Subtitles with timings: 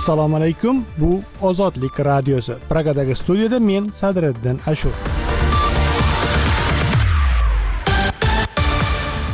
[0.00, 0.84] assalomu alaykum.
[0.98, 2.54] Bu ozodlik radiosi.
[2.68, 4.94] Pragadagi studiyada men sadriddin ashur.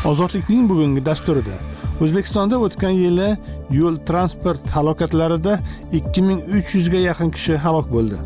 [0.05, 1.55] Ozodlikning bugungi dasturida
[2.03, 3.29] o'zbekistonda o'tgan yili
[3.71, 5.61] yo'l transport halokatlarida
[5.93, 8.19] 2300 ga yaqin kishi halok bo'ldi.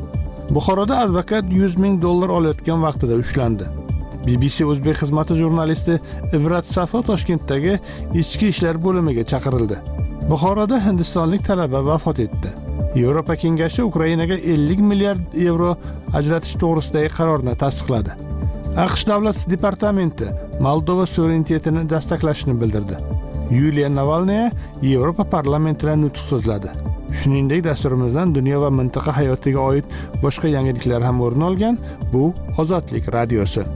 [0.50, 3.68] Buxoroda advokat 100 ming dollar olayotgan vaqtida ushlandi.
[4.27, 6.00] Bbc o'zbek xizmati jurnalisti
[6.36, 7.80] ibrat safo toshkentdagi
[8.14, 10.00] ichki ishlar bo'limiga chaqirildi.
[10.31, 12.50] Buxoroda hindistonlik talaba vafot etdi.
[12.95, 15.71] Yevropa kengashi ukrainaga 50 milliard yevro
[16.18, 18.14] ajratish to'g'risidagi qarorni tasdiqladi.
[18.85, 20.31] Aqsh davlat departamenti
[20.67, 23.01] moldova suverenitetini dastaklashini bildirdi.
[23.59, 24.46] Yuliya navalnaya
[24.93, 26.71] yevropa parlamentida nutq so'zladi.
[27.11, 31.79] Shuningdek dasturimizdan dunyo va mintaqa hayotiga oid boshqa yangiliklar ham o'rin olgan
[32.12, 32.28] bu
[32.62, 33.67] ozodlik radiosi.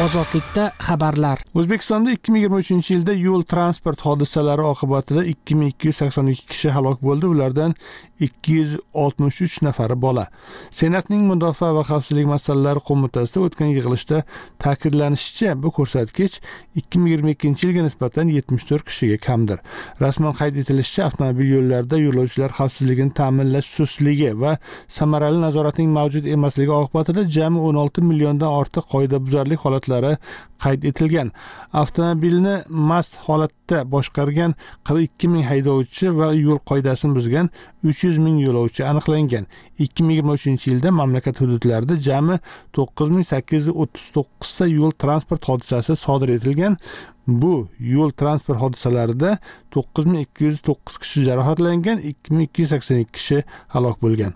[0.00, 1.42] Ozodlikda xabarlar.
[1.54, 7.74] O'zbekistonda 2023 yilda yo'l transport hodisalari oqibatida 2282 kishi halok bo'ldi ulardan
[8.20, 10.26] 263 nafari bola.
[10.70, 14.22] Senatning mudofaa va xavfsizlik masalalari qo'mitasida o'tgan yig'ilishda
[14.64, 16.38] ta'kidlanishicha bu ko'rsatkich
[16.82, 19.58] 2022 yilga nisbatan 74 kishiga kamdir.
[20.04, 24.56] Rasman qayd etilishicha avtomobil yo'llarida yo'lovchilar xavfsizligini ta'minlash sustligi va
[25.00, 30.18] samarali nazoratning mavjud emasligi oqibatida jami 16 milliondan ortiq qoidabuzarlik holatlari holatlari
[30.60, 31.32] qayd etilgan.
[31.72, 34.54] Avtomobilni mast holatda boshqargan
[34.86, 37.50] qirq ikki ming haydovchi va yo'l qoidasini buzgan
[37.84, 39.46] uch yuz ming yo'lovchi aniqlangan.
[39.78, 42.36] ikki ming yigirma uchinchi yilda mamlakat hududlarida jami
[42.76, 46.76] to'qqiz ming sakkiz yuz o'ttiz to'qqizta yo'l transport hodisasi sodir etilgan.
[47.26, 47.54] Bu
[47.94, 49.30] yo'l transport hodisalarida
[49.74, 53.38] to'qqiz ming ikki yuz to'qqiz kishi jarohatlangan ikki ming ikki yuz sakson ikki kishi
[53.74, 54.32] halok bo'lgan.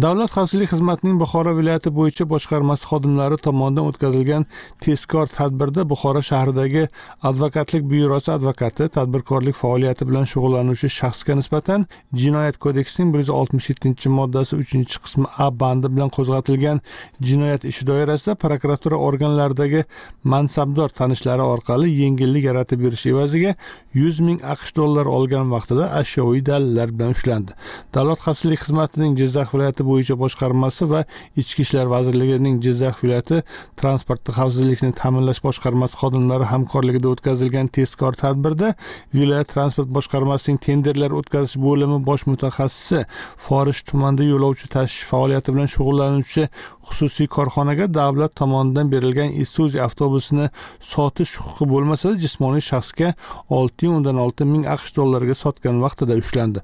[0.00, 4.46] Davlat xavfsizlik xizmatining buxoro viloyati bo'yicha boshqarmasi xodimlari tomonidan o'tkazilgan
[4.84, 6.86] tezkor tadbirda buxoro shahridagi
[7.30, 11.84] advokatlik byurosi advokati tadbirkorlik faoliyati bilan shug'ullanuvchi shaxsga nisbatan
[12.22, 16.80] jinoyat kodeksining bir yuz oltmish yettinchi moddasi uchinchi qismi a bandi bilan qo'zg'atilgan
[17.28, 19.84] jinoyat ishi doirasida prokuratura organlaridagi
[20.24, 23.54] mansabdor tanishlari orqali yengillik yaratib berish evaziga
[24.00, 27.52] yuz ming aqsh dollari olgan vaqtida ashyoviy dalillar bilan ushlandi.
[27.94, 31.04] Davlat xavfsizlik xizmatining jizzax viloyati viloyati bo'yicha boshqarmasi va
[31.36, 33.42] ichki ishlar vazirligining jizzax viloyati
[33.76, 38.74] transportda xavfsizlikni ta'minlash boshqarmasi xodimlari hamkorligida o'tkazilgan tezkor tadbirda
[39.14, 43.04] viloyat transport boshqarmasining tenderlar o'tkazish bo'limi bosh mutaxassisi
[43.46, 46.48] forish tumanida yo'lovchi tashish faoliyati bilan shug'ullanuvchi
[46.88, 50.48] xususiy korxonaga davlat tomonidan berilgan isuzu avtobusini
[50.92, 53.14] sotish huquqi bo'lmasa jismoniy shaxsga
[53.58, 56.60] olti o'ndan olti ming aqsh dollariga sotgan vaqtida ushlandi.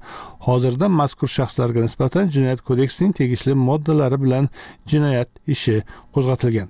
[0.47, 4.49] Hozirda mazkur shaxslarga nisbatan jinoyat kodeksining tegishli moddalari bilan
[4.91, 5.81] jinoyat ishi
[6.13, 6.69] qo'zg'atilgan.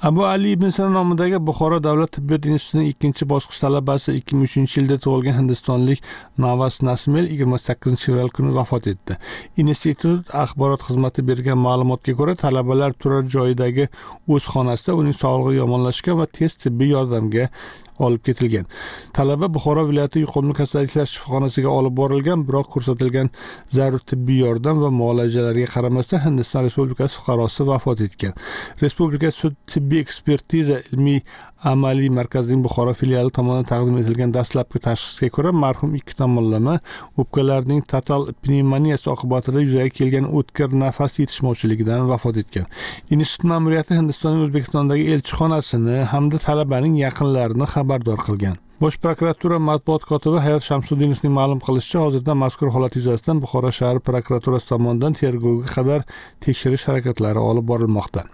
[0.00, 4.76] Abu ali ibn sino nomidagi buxoro davlat tibbiyot institutining ikkinchi bosqich talabasi ikki ming uchinchi
[4.78, 6.04] yilda tug'ilgan hindistonlik
[6.44, 9.16] navas nasmel yigirma sakkizinchi fevral kuni vafot etdi.
[9.56, 13.88] Institut axborot xizmati bergan ma'lumotga ko'ra talabalar turar joyidagi
[14.28, 17.50] o'z xonasida uning sog'lig'i yomonlashgan va tez tibbiy yordamga
[18.06, 18.66] olib ketilgan.
[19.16, 23.30] Talaba buxoro viloyati yuqumli kasalliklar shifoxonasiga olib borilgan biroq ko'rsatilgan
[23.76, 28.34] zarur tibbiy yordam va muolajalarga qaramasdan hindiston respublikasi fuqarosi vafot etgan.
[28.82, 31.20] Respublika sud tibbiy ekspertiza ilmiy
[31.62, 36.74] amaliy markazning buxoro filiali tomonidan taqdim etilgan dastlabki tashxisga ko'ra marhum ikki tomonlama
[37.18, 42.70] o'pkalarining total pnevmoniyasi oqibatida yuzaga kelgan o'tkir nafas yetishmovchiligidan vafot etgan.
[43.10, 48.56] Institut ma'muriyati hindistonning o'zbekistondagi elchixonasini hamda talabaning yaqinlarini xabardor qilgan.
[48.80, 54.68] Bosh prokuratura matbuot kotibi hayot shamsuddinovning ma'lum qilishicha hozirda mazkur holat yuzasidan buxoro shahar prokuraturasi
[54.68, 56.04] tomonidan tergovga qadar
[56.44, 58.30] tekshirish harakatlari olib borilmoqda.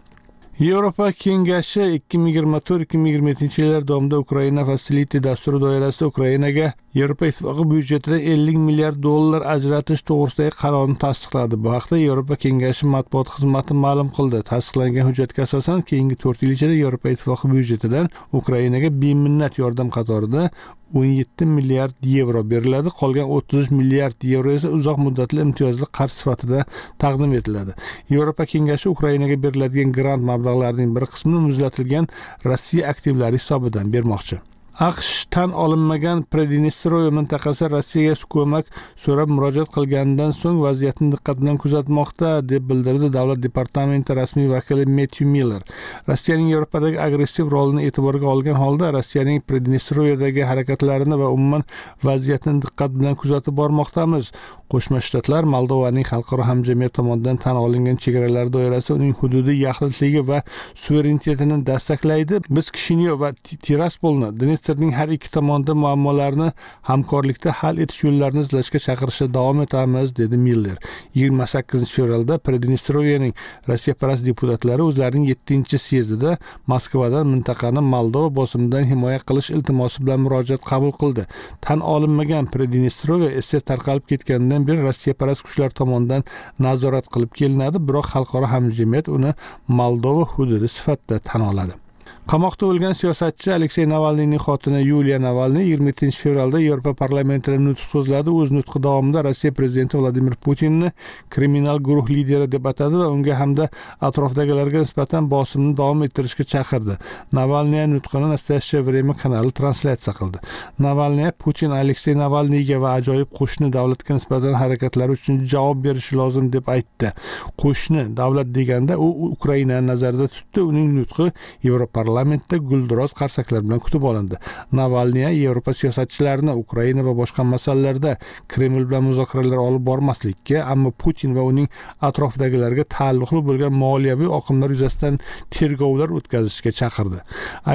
[0.58, 5.58] Yevropa kengashi ikki ming yigirma to'rt ikki ming yigirma yettinchi yillar davomida ukraina facility dasturi
[5.60, 11.58] doirasida ukrainaga yevropa ittifoqi byudjetidan ellik milliard dollar ajratish to'g'risidagi qarorni tasdiqladi.
[11.64, 14.44] Bu haqda yevropa kengashi matbuot xizmati ma'lum qildi.
[14.52, 18.06] Tasdiqlangan hujjatga asosan keyingi to'rt yil ichida yevropa ittifoqi byudjetidan
[18.40, 20.50] ukrainaga beminnat yordam qatorida
[20.92, 22.92] o'n yetti milliard yevro beriladi.
[23.00, 26.64] Qolgan o'ttiz milliard yevro esa uzoq muddatli imtiyozli qarz sifatida
[27.02, 27.76] taqdim etiladi.
[28.14, 32.10] Yevropa kengashi ukrainaga beriladigan grant mablag'larining bir qismini muzlatilgan
[32.44, 34.40] rossiya aktivlari hisobidan bermoqchi.
[34.74, 38.66] Aqsh tan olinmagan pridnestrovye mintaqasi rossiyaga ko'mak
[39.04, 45.26] so'rab murojaat qilganidan so'ng vaziyatni diqqat bilan kuzatmoqda deb bildirdi davlat departamenti rasmiy vakili metyu
[45.34, 45.62] miller.
[46.08, 51.62] Rossiyaning yevropadagi agressiv rolini e'tiborga olgan holda rossiyaning pridnestroviyadagi harakatlarini va umuman
[52.02, 54.32] vaziyatni diqqat bilan kuzatib bormoqdamiz.
[54.74, 60.42] Qo'shma shtatlar moldovaning xalqaro hamjamiyat tomonidan tan olingan chegaralar doirasi uning hududiy yaxlitligi va
[60.74, 62.40] suverenitetini dastaklaydi.
[62.50, 63.30] Biz kishinyo va
[63.66, 64.32] tiraspolni
[64.64, 66.52] klasterning har ikki tomonda muammolarni
[66.88, 70.78] hamkorlikda hal etish yo'llarini izlashga chaqirishda davom etamiz dedi miller.
[71.14, 73.34] Yigirma sakkizinchi fevralda pridnestrovyening
[73.68, 80.96] rossiyaparast deputatlari o'zlarining yettinchi syezdida moskvadan mintaqani moldova bosimidan himoya qilish iltimosi bilan murojaat qabul
[81.00, 81.28] qildi.
[81.60, 86.24] Tan olinmagan pridnestrovye esa tarqalib ketganidan beri rossiyaparast kuchlar tomonidan
[86.58, 89.36] nazorat qilib kelinadi biroq xalqaro hamjamiyat uni
[89.68, 91.83] moldova hududi sifatida tan oladi.
[92.24, 98.32] Qamoqda o'lgan siyosatchi aleksey navalniyning xotini yuliya navalniy yigirma yettinchi fevralda yevropa parlamentida nutq so'zladi.
[98.40, 100.92] O'z nutqi davomida rossiya prezidenti vladimir putinni
[101.34, 103.68] kriminal guruh lideri deb atadi va unga hamda
[104.08, 106.96] atrofdagilarga nisbatan bosimni davom ettirishga chaqirdi.
[107.40, 110.38] Navalniy nutqini настоящее время kanali translyatsiya qildi.
[110.86, 116.72] Navalniy putin aleksey navalniyga va ajoyib qo'shni davlatga nisbatan harakatlari uchun javob berishi lozim deb
[116.76, 117.12] aytdi.
[117.60, 120.60] Qo'shni davlat deganda u ukrainani nazarda tutdi.
[120.70, 121.30] Uning nutqi
[121.68, 124.36] yevropa parlamentda guldiroz qarsaklar bilan kutib olindi.
[124.78, 128.12] Navalniy yevropa siyosatchilarini ukraina va boshqa masalalarda
[128.52, 131.66] kreml bilan muzokaralar olib bormaslikka ammo putin va uning
[132.08, 135.18] atrofidagilarga taalluqli bo'lgan moliyaviy oqimlar yuzasidan
[135.56, 137.18] tergovlar o'tkazishga chaqirdi.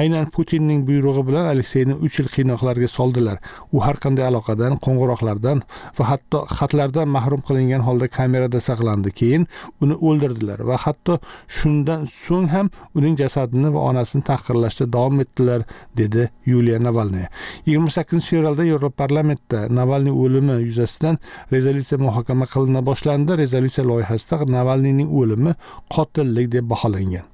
[0.00, 3.36] Aynan putinning buyrug'i bilan alekseyni uch yil qiynoqlarga soldilar.
[3.76, 5.62] U har qanday aloqadan qo'ng'iroqlardan
[5.98, 9.12] va hatto xatlardan mahrum qilingan holda kamerada saqlandi.
[9.20, 9.46] Keyin
[9.82, 11.20] uni o'ldirdilar va hatto
[11.58, 12.66] shundan so'ng ham
[12.98, 15.66] uning jasadini va onasini tahqirlashda davom etdilar
[16.00, 17.26] dedi yuliya navalniy.
[17.66, 21.18] Yigirma sakkizinchi fevralda yevropa parlamentida navalniy o'limi yuzasidan
[21.52, 23.36] rezolyutsiya muhokama qilina boshlandi.
[23.42, 25.54] Rezolyutsiya loyihasida navalniyning o'limi
[25.94, 27.26] qotillik deb baholangan.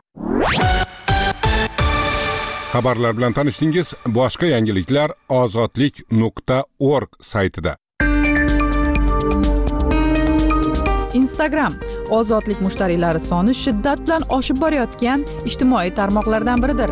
[2.73, 7.77] Xabarlar bilan tanishdingiz boshqa yangiliklar ozodlik nuqta org saytida.
[11.21, 11.73] Instagram
[12.11, 16.91] ozodlik mushtariylari soni shiddat bilan oshib borayotgan ijtimoiy tarmoqlardan biridir.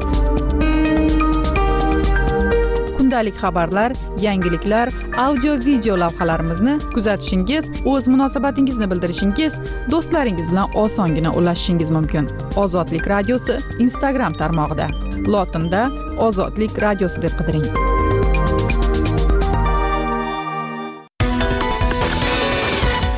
[2.98, 9.58] Kundalik xabarlar yangiliklar audio video lavhalarimizni kuzatishingiz o'z munosabatingizni bildirishingiz
[9.90, 12.28] do'stlaringiz bilan osongina ulashishingiz mumkin.
[12.56, 14.88] Ozodlik radiosi instagram tarmog'ida.
[15.26, 17.66] Lotinda ozodlik radiosi deb qidiring.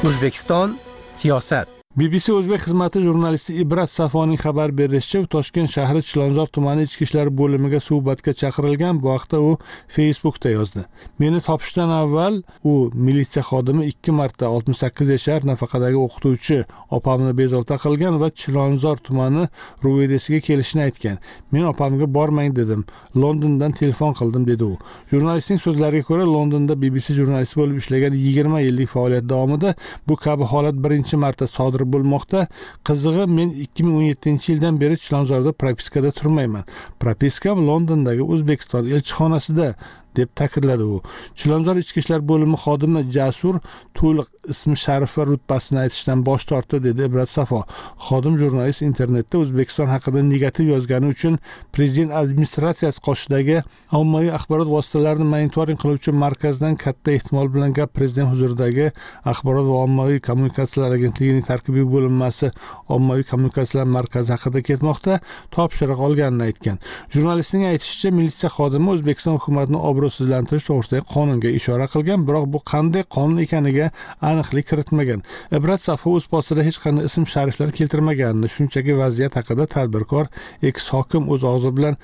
[0.07, 0.77] O'zbekiston
[1.11, 1.86] siyosat.
[1.97, 7.79] Bbc o'zbek xizmati jurnalisti ibrat safoning xabar berishicha toshkent shahri chilonzor tumani ichki ishlar bo'limiga
[7.81, 9.53] suhbatga chaqirilgan bu haqda u
[9.95, 10.83] facebookda yozdi.
[11.19, 12.35] Meni topishdan avval
[12.71, 12.75] u
[13.07, 16.59] militsiya xodimi ikki marta oltmish sakkiz yashar nafaqadagi o'qituvchi
[16.99, 19.47] opamni bezovta qilgan va chilonzor tumani
[19.85, 21.17] ruvedesiga kelishini aytgan.
[21.53, 22.85] Men opamga bormang dedim.
[23.23, 24.77] Londondan telefon qildim dedi u.
[25.15, 29.75] Jurnalistning so'zlariga ko'ra londonda bbc jurnalisti bo'lib ishlagan yigirma yillik faoliyat davomida
[30.09, 32.47] bu kabi holat birinchi marta sodir bo'lmoqda.
[32.87, 36.65] Qizig'i men ikki ming o'n yettinchi yildan beri chilonzorda propiskada turmayman.
[37.03, 39.75] Propiskam londondagi o'zbekiston elchixonasida
[40.17, 41.03] deb ta'kidladi u.
[41.39, 43.61] Chilonzor ichki ishlar bo'limi xodimi jasur
[43.99, 47.63] to'liq ismi sharif va rutbasini aytishdan bosh tortdi dedi ibrat safo.
[48.09, 51.39] Xodim jurnalist internetda o'zbekiston haqida negativ yozgani uchun
[51.77, 53.63] prezident administratsiyasi qoshidagi
[54.01, 58.91] ommaviy axborot vositalarini monitoring qiluvchi markazdan katta ehtimol bilan gap prezident huzuridagi
[59.33, 62.53] axborot va ommaviy kommunikatsiyalar agentligining tarkibiy bo'linmasi
[62.97, 65.21] ommaviy kommunikatsiyalar markazi haqida ketmoqda
[65.57, 66.79] topshiriq olganini aytgan.
[67.15, 73.05] Jurnalistning aytishicha militsiya xodimi o'zbekiston hukumatini obro' obro'sizlantirish to'g'risidagi qonunga ishora qilgan biroq bu qanday
[73.17, 73.91] qonun ekaniga
[74.31, 75.23] aniqlik kiritmagan.
[75.59, 80.27] Ibrat safi o'z postida hech qanday ism shariflar keltirmaganini shunchaki vaziyat haqida tadbirkor
[80.71, 81.97] eks hokim o'z og'zi bilan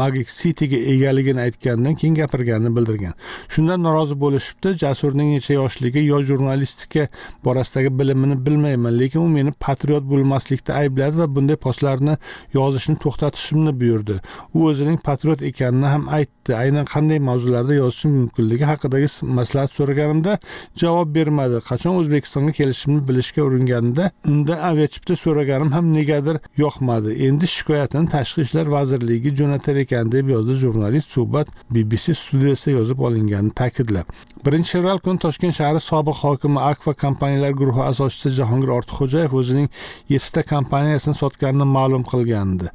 [0.00, 3.14] magik cityga egaligini aytganidan keyin gapirganini bildirgan.
[3.52, 7.08] Shundan norozi bo'lishibdi jasurning necha yoshligi yo jurnalistika
[7.44, 12.16] borasidagi bilimini bilmayman lekin u meni patriot bo'lmaslikda aybladi va bunday postlarni
[12.58, 14.20] yozishni to'xtatishimni buyurdi.
[14.54, 16.54] U o'zining patriot ekanini ham aytdi.
[16.62, 20.38] Aynan qanday mavzu mavzularda yozishi mumkinligi haqidagi maslahat so'raganimda
[20.76, 21.58] javob bermadi.
[21.70, 27.10] Qachon o'zbekistonga kelishimni bilishga uringanimda unda aviachipta so'raganim ham negadir yoqmadi.
[27.26, 33.52] Endi shikoyatini tashqi ishlar vazirligiga jo'natar ekan deb yozdi jurnalist suhbat bbc studiyasida yozib olinganini
[33.60, 34.06] ta'kidlab.
[34.44, 39.68] Birinchi fevral kuni toshkent shahri sobiq hokimi akfa kompaniyalar guruhi asoschisi jahongir ortiqxo'jayev o'zining
[40.08, 42.70] yettita kompaniyasini sotganini ma'lum qilgandi.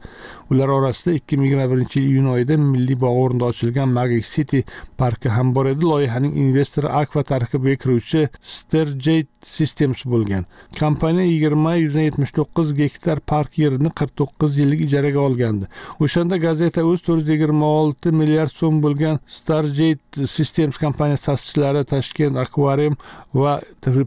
[0.52, 4.62] Ular orasida ikki ming yigirma birinchi yil iyun oyida milliy bog' o'rnida ochilgan magic city
[4.98, 5.86] parki ham bor edi.
[5.92, 10.46] Loyihaning investori akva tarkibiga kiruvchi sterjate systems bo'lgan.
[10.80, 15.66] Kompaniya yigirma yuzdan yetmish to'qqiz gektar park yerini qirq to'qqiz yillik ijaraga olgandi.
[16.00, 21.26] O'shanda gazeta o'z to'rt yuz yigirma olti milliard so'm bo'lgan starjate systems kompaniyasi
[21.56, 22.96] ta'sischilari toshkent akvarium
[23.34, 23.62] va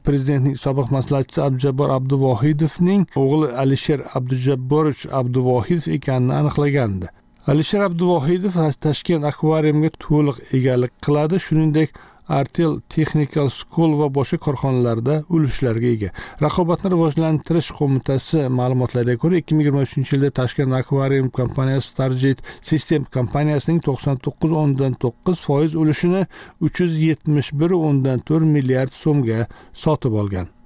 [0.05, 7.07] prezidentning sobiq maslahatchisi abdujabbor abduvohidovning o'g'li alisher abdujabborovich abduvohidov ekanini aniqlagandi.
[7.47, 11.41] Alisher abduvohidov toshkent akvariumga to'liq egalik qiladi.
[11.47, 11.91] Shuningdek
[12.29, 16.11] artel technical school va boshqa korxonalarda ulushlarga ega.
[16.45, 23.09] Raqobatni rivojlantirish qo'mitasi ma'lumotlariga ko'ra ikki ming yigirma uchinchi yilda toshkent akvarium kompaniyasi starjet system
[23.19, 26.27] kompaniyasining to'qson to'qqiz o'ndan to'qqiz foiz ulushini
[26.61, 29.49] uch yuz yetmish bir o'ndan to'rt milliard so'mga
[29.85, 30.58] sotib olgan.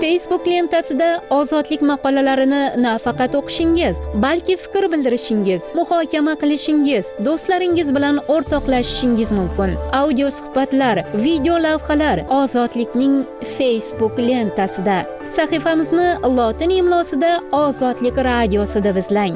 [0.00, 9.70] Facebook lentasida ozodlik maqolalarini nafaqat o'qishingiz balki fikr bildirishingiz muhokama qilishingiz do'stlaringiz bilan o'rtoqlashishingiz mumkin.
[10.02, 13.14] Audio suhbatlar video lavhalar ozodlikning
[13.58, 14.98] facebook lentasida
[15.36, 19.34] sahifamizni lotin imlosida ozodlik radiosi deb izlang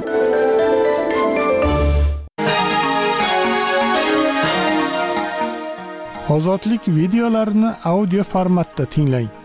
[6.35, 9.43] ozodlik videolarini audio formatda tinglang.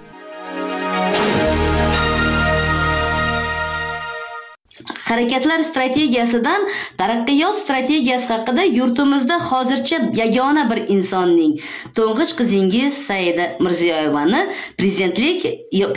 [5.10, 6.68] Harakatlar strategiyasidan
[6.98, 11.54] taraqqiyot strategiyasi haqida yurtimizda hozircha yagona bir insonning
[11.98, 14.42] to'ng'ich qizingiz saida mirziyoyevani
[14.78, 15.40] prezidentlik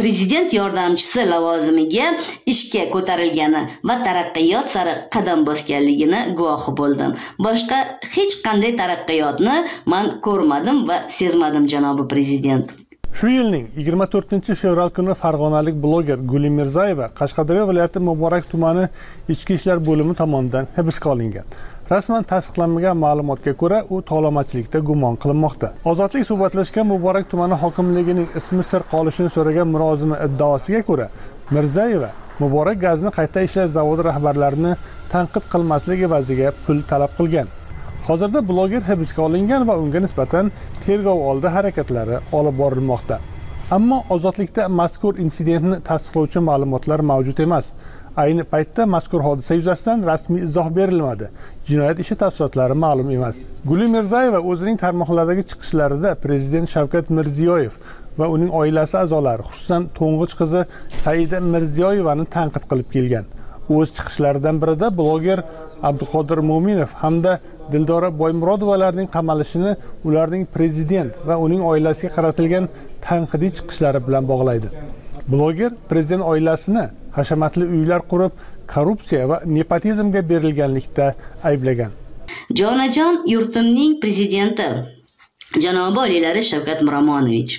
[0.00, 2.06] prezident yordamchisi lavozimiga
[2.54, 7.16] ishga ko'tarilgani va taraqqiyot sari qadam bosganligini guvohi bo'ldim.
[7.46, 7.78] Boshqa
[8.14, 9.56] hech qanday taraqqiyotni
[9.87, 12.81] man ko'rmadim va sezmadim janobi prezident.
[13.12, 18.85] Shu yilning 24 fevral kuni farg'onalik bloger guli mirzayeva qashqadaryo viloyati muborak tumani
[19.28, 21.45] ichki ishlar bo'limi tomonidan hibsga olingan.
[21.92, 25.69] Rasman tasdiqlanmagan ma'lumotga ko'ra u tovlamachilikda gumon qilinmoqda.
[25.85, 31.07] Ozodlik suhbatlashgan muborak tumani hokimligining ismi sir qolishini so'ragan murozimi iddaosiga ko'ra
[31.54, 32.11] mirzayeva
[32.42, 34.73] muborak gazni qayta ishlash zavodi rahbarlarini
[35.12, 37.49] tanqid qilmaslik evaziga pul talab qilgan.
[38.09, 40.50] Hozirda bloger hibsga olingan va unga nisbatan
[40.85, 43.18] tergov oldi harakatlari olib borilmoqda.
[43.76, 47.66] Ammo ozodlikda mazkur insidentni tasdiqlovchi ma'lumotlar mavjud emas.
[48.23, 51.28] Ayni paytda mazkur hodisa yuzasidan rasmiy izoh berilmadi.
[51.68, 53.37] Jinoyat ishi tafsilotlari ma'lum emas.
[53.71, 57.78] Guli mirzayeva o'zining tarmoqlardagi chiqishlarida prezident shavkat mirziyoyev
[58.18, 60.66] va uning oilasi a'zolari xususan to'ng'ich qizi
[61.04, 63.25] saida mirziyoyevani tanqid qilib kelgan.
[63.76, 65.38] O'z chiqishlaridan birida bloger
[65.88, 67.32] abduqodir mo'minov hamda
[67.72, 69.72] dildora boymurodovalarning qamalishini
[70.08, 72.68] ularning prezident va uning oilasiga qaratilgan
[73.08, 74.68] tanqidiy chiqishlari bilan bog'laydi.
[75.32, 76.84] Bloger prezident oilasini
[77.18, 78.32] hashamatli uylar qurib
[78.74, 81.06] korrupsiya va nepotizmga berilganlikda
[81.50, 81.92] ayblagan.
[82.60, 84.68] Jonajon yurtimning prezidenti.
[85.64, 87.52] Janobi oliylari shavkat miromonovich.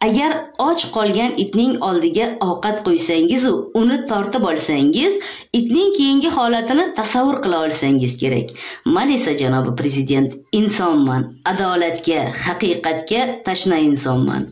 [0.00, 5.14] Agar och qolgan itning oldiga ovqat qo'ysangizu uni tortib olsangiz
[5.52, 8.50] itning keyingi holatini tasavvur qila olsangiz kerak.
[8.84, 14.46] Man esa janobi prezident insonman adolatga haqiqatga tashna insonman.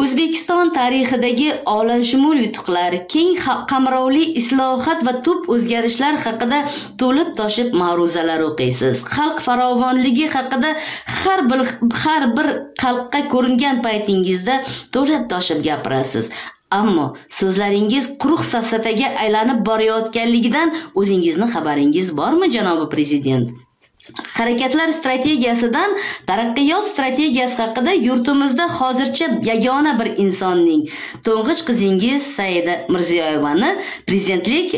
[0.00, 3.32] O'zbekiston tarixidagi olamshumul yutuqlar keng
[3.72, 6.58] qamrovli islohot va tub o'zgarishlar haqida
[7.02, 9.04] to'lib toshib ma'ruzalar o'qiysiz.
[9.14, 10.74] Xalq farovonligi haqida
[11.18, 11.60] har bir
[12.02, 12.48] har bir
[12.82, 14.60] xalqqa ko'ringan paytingizda
[14.94, 16.30] to'lib toshib gapirasiz.
[16.80, 17.06] Ammo
[17.38, 23.65] so'zlaringiz quruq safsataga aylanib borayotganligidan o'zingizni xabaringiz bormi janobi prezident?
[24.14, 25.90] Harakatlar strategiyasidan
[26.26, 30.82] taraqqiyot strategiyasi haqida yurtimizda hozircha yagona bir insonning
[31.26, 33.70] to'ng'ich qizingiz saida mirziyoyevani
[34.06, 34.68] prezidentlik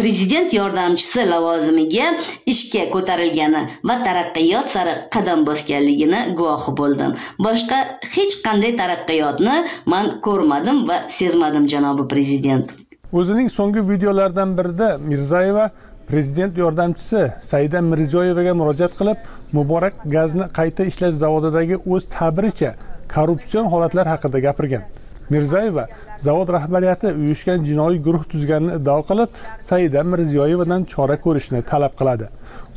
[0.00, 2.06] prezident yordamchisi lavozimiga
[2.46, 7.10] ishga ko'tarilgani va taraqqiyot sari qadam bosganligini guvohi bo'ldim.
[7.46, 7.78] Boshqa
[8.14, 9.56] hech qanday taraqqiyotni
[9.86, 12.66] man ko'rmadim va sezmadim janobi prezident.
[13.12, 15.70] O'zining so'nggi videolaridan birida mirzayeva
[16.10, 19.18] prezident yordamchisi saida mirziyoyevaga murojaat qilib
[19.56, 22.70] muborak gazni qayta ishlash zavodidagi o'z ta'biricha
[23.14, 24.84] korrupsion holatlar haqida gapirgan.
[25.30, 25.84] Mirzayeva
[26.26, 29.36] zavod rahbariyati uyushgan jinoiy guruh tuzganini iddao qilib
[29.68, 32.26] saida mirziyoyevadan chora ko'rishni talab qiladi.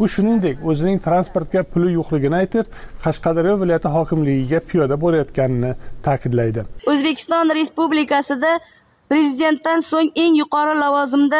[0.01, 2.65] U shuningdek o'zining transportga puli yo'qligini aytib
[3.05, 5.71] qashqadaryo viloyati hokimligiga piyoda borayotganini
[6.05, 6.61] ta'kidlaydi.
[6.91, 8.51] O'zbekiston respublikasida
[9.13, 11.39] prezidentdan so'ng eng yuqori lavozimda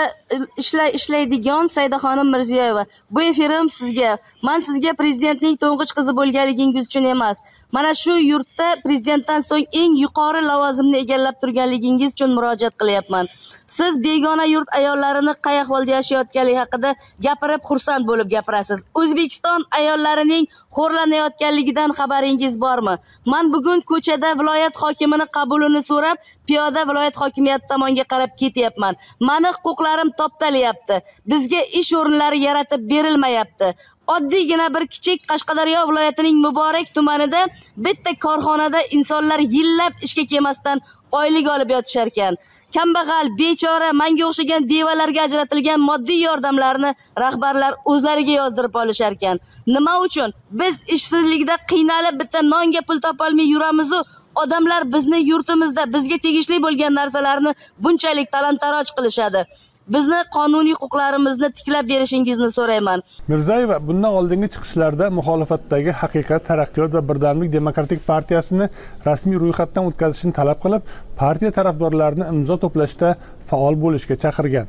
[0.62, 4.12] ishlay ishlaydigan saidaxonim mirziyoyeva bu efirim sizga.
[4.48, 7.38] Man sizga prezidentning to'ng'ich qizi bo'lganligingiz uchun emas.
[7.76, 13.32] Mana shu yurtda prezidentdan so'ng eng yuqori lavozimni egallab turganligingiz uchun murojaat qilyapman.
[13.78, 18.80] Siz begona yurt ayollarini qay ahvolda yashayotganligi haqida gapirib xursand bo'lib gapirasiz.
[19.02, 22.96] O'zbekiston ayollarining xo'rlanayotganligidan xabaringiz bormi?
[23.26, 28.94] Man bugun ko'chada viloyat hokimini qabulini so'rab piyoda viloyat hokimiyati tomonga qarab ketyapman.
[29.20, 31.02] Mani huquqlarim toptalyapti.
[31.32, 33.74] Bizga ish o'rinlari yaratib berilmayapti.
[34.08, 37.42] Oddiygina bir kichik qashqadaryo viloyatining muborak tumanida
[37.86, 42.38] bitta korxonada insonlar yillab ishga kelmasdan oylik olib yotishar ekan.
[42.78, 46.92] Kambag'al bechora manga o'xshagan bevalarga ajratilgan moddiy yordamlarni
[47.24, 49.40] rahbarlar o'zlariga yozdirib olishar ekan
[49.76, 50.34] nima uchun?
[50.62, 54.04] Biz ishsizlikda qiynalib bitta nonga pul topolmay yuramizu.
[54.44, 57.52] Odamlar bizni yurtimizda bizga tegishli bo'lgan narsalarni
[57.84, 59.44] bunchalik talon taroj qilishadi.
[59.88, 63.04] Bizni qonuniy huquqlarimizni tiklab berishingizni so'rayman.
[63.28, 68.70] Mirzayeva bundan oldingi chiqishlarda muxolifatdagi haqiqat taraqqiyot va birdamlik demokratik partiyasini
[69.08, 73.16] rasmiy ro'yxatdan o'tkazishni talab qilib partiya tarafdorlarini imzo to'plashda
[73.50, 74.68] faol bo'lishga chaqirgan.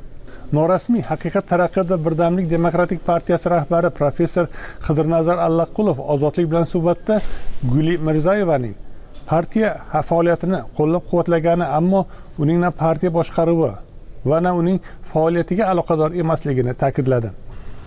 [0.57, 4.45] Norasmiy haqiqat taraqqiyot va birdamlik demokratik partiyasi rahbari professor
[4.87, 7.21] qidirnazar allaqulov ozodlik bilan suhbatda
[7.73, 8.75] guli mirzayevaning
[9.31, 9.69] partiya
[10.09, 12.05] faoliyatini qo'llab quvvatlagani ammo
[12.43, 13.71] uning na partiya boshqaruvi
[14.29, 14.79] va na uning
[15.15, 17.29] faoliyatiga aloqador emasligini ta'kidladi.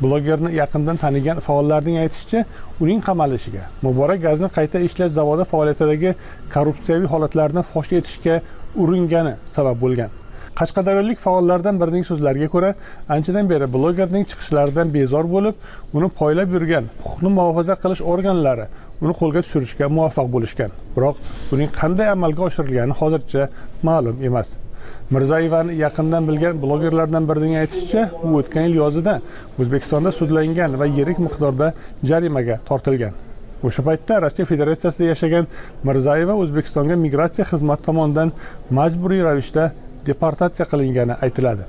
[0.03, 2.45] Blogerni yaqindan tanigan faollarning aytishicha
[2.83, 6.11] uning qamalishiga muborak gazni qayta ishlash zavodi faoliyatidagi
[6.55, 8.35] korrupsiyaviy holatlarni fosh etishga
[8.83, 10.11] uringani sabab bo'lgan.
[10.59, 12.71] Qashqadaryolik faollardan birining so'zlariga ko'ra
[13.15, 15.55] anchadan beri blogerning chiqishlaridan bezor bo'lib
[15.97, 18.67] uni poylab yurgan huquqni muhofaza qilish organlari
[19.03, 20.71] uni qo'lga tushirishga muvaffaq bo'lishgan.
[20.97, 21.17] Biroq
[21.51, 23.43] buning qanday amalga oshirilgani hozircha
[23.89, 24.49] ma'lum emas.
[25.15, 29.15] Mirzayevani yaqindan bilgan blogerlardan birining aytishicha u o'tgan yil yozida
[29.61, 31.73] o'zbekistonda sudlangan va yirik miqdorda
[32.11, 33.15] jarimaga tortilgan.
[33.67, 35.49] O'sha paytda rossiya federatsiyasida yashagan
[35.89, 38.33] mirzayeva o'zbekistonga migratsiya xizmati tomonidan
[38.79, 39.65] majburiy ravishda
[40.09, 41.65] deportatsiya qilingani aytiladi.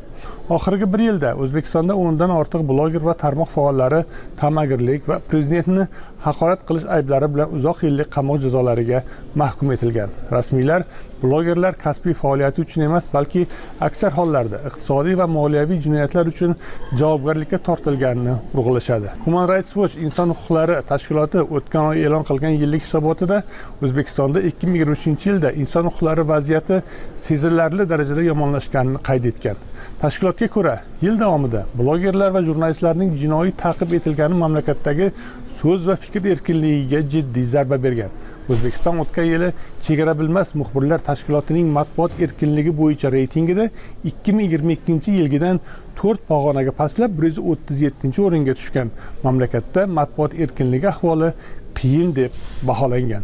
[0.56, 4.02] Oxirgi bir yilda o'zbekistonda o'ndan ortiq bloger va tarmoq faollari
[4.42, 5.88] ta'magirlik va prezidentni
[6.28, 9.04] haqorat qilish ayblari bilan uzoq yillik qamoq jazolariga
[9.42, 10.10] mahkum etilgan.
[10.38, 10.82] Rasmiylar
[11.24, 13.48] blogerlar kasbiy faoliyati uchun emas balki
[13.82, 16.56] aksar hollarda iqtisodiy va moliyaviy jinoyatlar uchun
[17.00, 23.42] javobgarlikka tortilganini urg'ulashadi human rights watch inson huquqlari tashkiloti o'tgan oy e'lon qilgan yillik hisobotida
[23.84, 26.82] o'zbekistonda ikki ming yigirma uchinchi yilda inson huquqlari vaziyati
[27.28, 29.58] sezilarli darajada yomonlashganini qayd etgan.
[30.02, 35.12] Tashkilotga ko'ra yil davomida blogerlar va jurnalistlarning jinoiy ta'qib etilgani mamlakatdagi
[35.60, 38.10] so'z va fikr erkinligiga jiddiy zarba bergan.
[38.50, 39.52] O'zbekiston o'tgan yili
[39.86, 43.70] chegara bilmas muxbirlar tashkilotining matbuot erkinligi bo'yicha reytingida
[44.12, 45.60] ikki ming yigirma ikkinchi yilgidan
[46.00, 48.90] to'rt pog'onaga pastlab bir yuz o'ttiz yettinchi o'ringa tushgan.
[49.24, 51.34] Mamlakatda matbuot erkinligi ahvoli
[51.80, 52.32] qiyin deb
[52.68, 53.24] baholangan.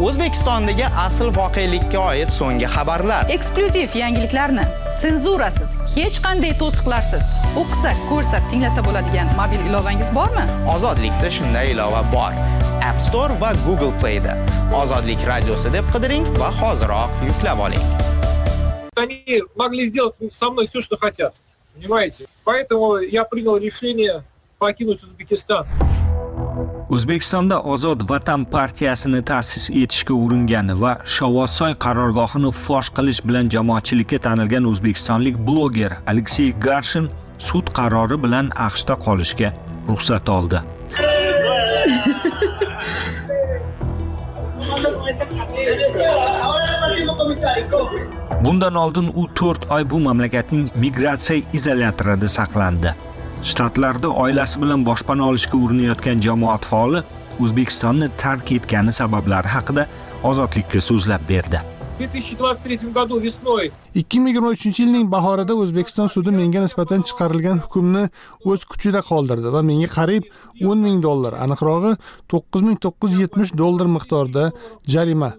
[0.00, 4.64] O'zbekistondagi asl voqelikka oid so'nggi xabarlar eksklyuziv yangiliklarni
[5.02, 7.28] senzurasiz hech qanday to'siqlarsiz
[7.62, 12.32] o'qisa ko'rsa tinglasa bo'ladigan mobil ilovangiz bormi ozodlikda shunday ilova bor
[12.88, 14.34] app store va google playda
[14.82, 17.86] ozodlik radiosi deb qidiring va hoziroq yuklab oling
[18.96, 21.34] они могли сделать со мной все, что хотят.
[21.74, 22.26] Понимаете?
[22.44, 24.22] Поэтому я принял решение
[24.58, 25.66] покинуть Узбекистан.
[26.94, 34.68] O'zbekistonda ozod vatan partiyasini ta'sis etishga uringan va shovvozsoy qarorgohini fosh qilish bilan jamoatchilikka tanilgan
[34.70, 37.08] o'zbekistonlik bloger aleksey garshin
[37.48, 39.52] sud qarori bilan aqshda qolishga
[39.88, 40.60] ruxsat oldi.
[48.44, 52.94] Bundan oldin u to'rt oy bu mamlakatning migratsiya izolyatorida saqlandi.
[53.44, 57.00] Shtatlarda oilasi bilan boshpana olishga urinayotgan jamoat faoli
[57.44, 59.86] o'zbekistonni tark etgani sabablari haqida
[60.30, 61.60] ozodlikka so'zlab berdi.
[61.98, 63.70] В 2023 году весной.
[63.94, 68.02] Ikki ming yigirma uchinchi yilning bahorida o'zbekiston sudi menga nisbatan chiqarilgan hukmni
[68.50, 70.24] o'z kuchida qoldirdi va menga qariyb
[70.62, 71.92] o'n ming dollar aniqrog'i
[72.32, 74.44] to'qqiz ming to'qqiz yuz yetmish dollar miqdorida
[74.94, 75.30] jarima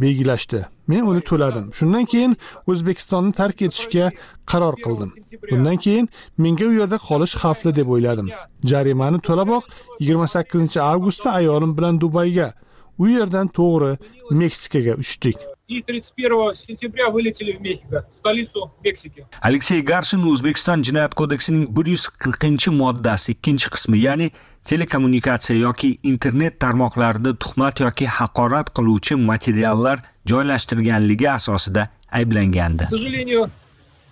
[0.00, 0.60] belgilashdi.
[0.88, 1.66] Men uni to'ladim.
[1.78, 2.36] Shundan keyin
[2.70, 4.06] o'zbekistonni tark etishga
[4.50, 5.10] qaror qildim.
[5.50, 6.08] Bundan keyin
[6.44, 8.28] menga u yerda qolish xavfli deb o'yladim.
[8.70, 9.64] Jarimani to'laboq
[10.00, 12.48] yigirma sakkizinchi avgustda ayolim bilan dubayga
[13.02, 13.92] u yerdan to'g'ri
[14.30, 15.38] meksikaga uchdik.
[15.70, 19.26] И 31 сентября вылетели в Мехико, столицу Мексики.
[19.42, 24.30] aleksey garshin o'zbekiston jinoyat kodeksining bir yuz qirqinchi moddasi ikkinchi qismi ya'ni
[24.68, 29.98] telekommunikatsiya yoki internet tarmoqlarida tuhmat yoki haqorat qiluvchi materiallar
[30.30, 32.84] joylashtirganligi asosida ayblangandi.
[32.84, 33.50] К сожалению,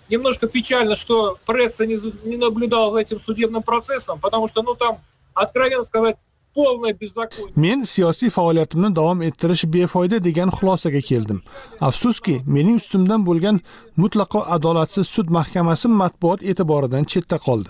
[0.09, 4.97] немножко печально, что пресса не, не наблюдала за этим судебным процессом, потому что, ну, там,
[5.33, 6.17] откровенно сказать,
[6.53, 7.53] полное беззаконие.
[7.55, 11.39] men siyosiy faoliyatimni davom ettirish befoyda degan xulosaga keldim
[11.87, 13.57] afsuski mening ustimdan bo'lgan
[14.01, 17.69] mutlaqo adolatsiz sud mahkamasi matbuot e'tiboridan chetda qoldi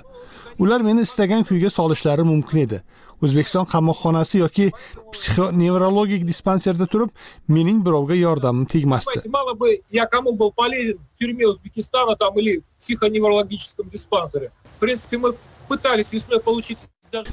[0.60, 2.82] ular meni istagan kuyga solishlari mumkin edi.
[3.24, 4.66] O'zbekiston qamoqxonasi yoki
[5.14, 7.10] psixonevrologik dispanserda turib
[7.48, 9.22] mening birovga yordamim tegmasdi.
[9.30, 14.52] Мало бы я кому был полезен в тюрьме Узбекистана там или в психоневрологическом диспансере.
[14.78, 15.34] В принципе, мы
[15.68, 16.78] пытались весной получить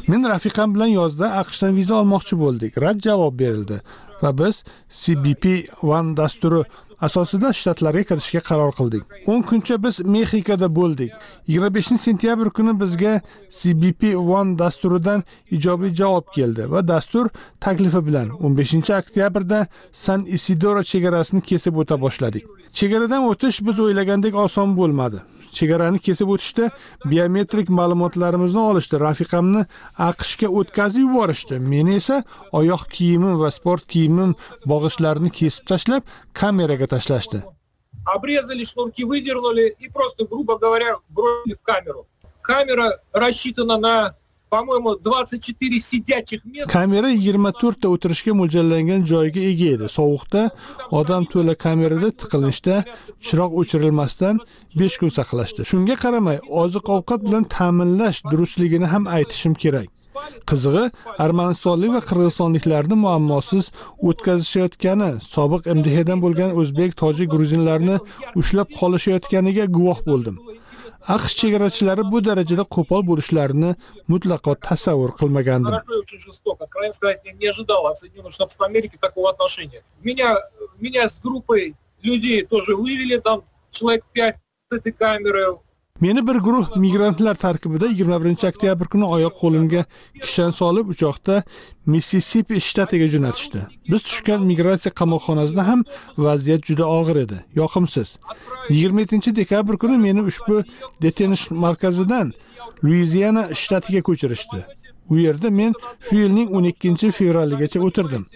[0.09, 2.73] men rafiqam bilan yozda aqshdan viza olmoqchi bo'ldik.
[2.85, 3.81] Rad javob berildi.
[4.23, 4.63] Va biz
[5.03, 5.45] cbp
[5.83, 6.63] one dasturi
[7.01, 9.03] asosida shtatlarga kirishga qaror qildik.
[9.27, 11.13] 10 kuncha biz mexikoda bo'ldik.
[11.49, 13.21] 25 sentyabr kuni bizga
[13.59, 17.29] cbp one dasturidan ijobiy javob keldi va dastur
[17.61, 22.45] taklifi bilan 15 oktyabrda san isidoro chegarasini kesib o'ta boshladik.
[22.73, 25.34] Chegaradan o'tish biz o'ylagandek oson bo'lmadi.
[25.59, 26.71] Chegarani kesib o'tishda
[27.11, 29.01] biometrik ma'lumotlarimizni olishdi.
[29.07, 29.63] Rafiqamni
[30.11, 31.59] aqshga o'tkazib yuborishdi.
[31.73, 32.17] Meni esa
[32.61, 34.31] oyoq kiyimim va sport kiyimim
[34.71, 36.03] bog'ichlarini kesib tashlab
[36.41, 37.43] kameraga tashlashdi.
[38.07, 42.07] Обрезали шнурки, выдернули и просто, грубо говоря, бросили в камеру.
[42.43, 44.15] Камера рассчитана на,
[44.55, 46.71] по-моему, 24 сидячих места.
[46.71, 50.43] kamera 24 ta o'tirishga mo'ljallangan joyga ega edi sovuqda
[51.01, 52.75] odam to'la kamerada tiqilinchda
[53.27, 54.35] chiroq o'chirilmasdan
[54.79, 59.89] 5 kun saqlashdi shunga qaramay oziq ovqat bilan ta'minlash durustligini ham aytishim kerak
[60.51, 60.85] qizig'i
[61.25, 63.65] armanistonlik va qirg'izistonliklarni muammosiz
[64.09, 67.97] o'tkazishayotgani sobiq mdhdan bo'lgan o'zbek tojik gruzinlarni
[68.41, 70.37] ushlab qolishayotganiga guvoh bo'ldim.
[71.07, 73.71] Aqsh chegarachilari bu darajada qo'pol bo'lishlarini
[74.13, 76.65] mutlaqo tasavvur qilmagandim Хорошо и очень жестоко.
[76.65, 79.83] Откровенно сказать, я не ожидал от Соединенных Штатов Америки такого отношения.
[80.03, 80.39] Меня,
[80.79, 84.37] меня с группой людей тоже вывели, там человек 5
[84.71, 85.59] с этой камеры.
[86.01, 89.85] Meni bir guruh migrantlar tarkibida 21 oktyabr kuni oyoq qo'limga
[90.23, 91.43] kishan solib uchoqda
[91.87, 93.61] missisipi shtatiga jo'natishdi.
[93.91, 95.85] Biz tushgan migratsiya qamoqxonasida ham
[96.19, 97.39] vaziyat juda og'ir edi.
[97.61, 98.09] Yoqimsiz.
[98.71, 100.65] 27 dekabr kuni meni ushbu
[101.03, 102.33] detenish markazidan
[102.85, 104.61] luiziana shtatiga ko'chirishdi.
[105.11, 105.73] U yerda men
[106.07, 108.27] shu yilning 12 fevraligacha o'tirdim.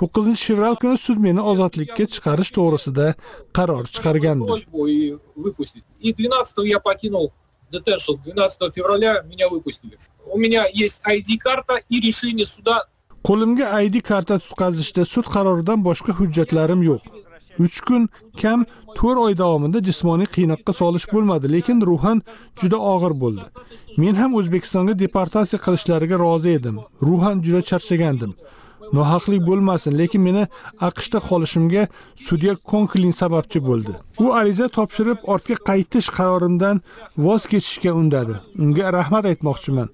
[0.00, 3.06] 9 fevral kuni sud meni ozodlikka chiqarish to'g'risida
[3.56, 4.44] qaror chiqargandi
[4.88, 5.84] и выпустить.
[6.00, 7.32] И 12 я покинул
[7.72, 8.12] детеншн.
[8.24, 9.98] 12 февраля меня выпустили.
[10.26, 12.84] У меня есть ID-карта и решение суда.
[13.26, 17.02] qo'limga id karta tutqazishda sud qaroridan boshqa hujjatlarim yo'q
[17.58, 18.02] 3 kun
[18.42, 18.60] kam
[19.00, 22.22] 4 oy davomida jismoniy qiynoqqa solish bo'lmadi lekin ruhan
[22.60, 23.46] juda og'ir bo'ldi
[24.02, 26.76] men ham o'zbekistonga deportatsiya qilishlariga rozi edim
[27.08, 28.32] ruhan juda charchagandim
[28.96, 30.44] nohaqlik bo'lmasin lekin meni
[30.88, 31.82] aqshda qolishimga
[32.26, 33.92] sudya konklin sababchi bo'ldi.
[34.24, 36.76] U ariza topshirib ortga qaytish qarorimdan
[37.26, 38.34] voz kechishga undadi.
[38.62, 39.88] Unga rahmat aytmoqchiman.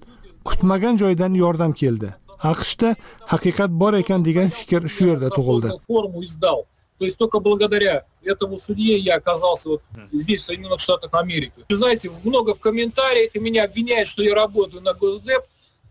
[0.47, 2.09] Kutmagan joydan yordam keldi.
[2.51, 2.95] Aqshda
[3.31, 5.69] haqiqat bor ekan degan fikr shu yerda tug'ildi.
[6.97, 9.81] То есть только благодаря этому судье я оказался вот
[10.13, 11.65] здесь, в Соединенных Штатах Америки.
[11.69, 15.43] Вы Знаете, много в комментариях, меня обвиняют, что я работаю на Госдеп,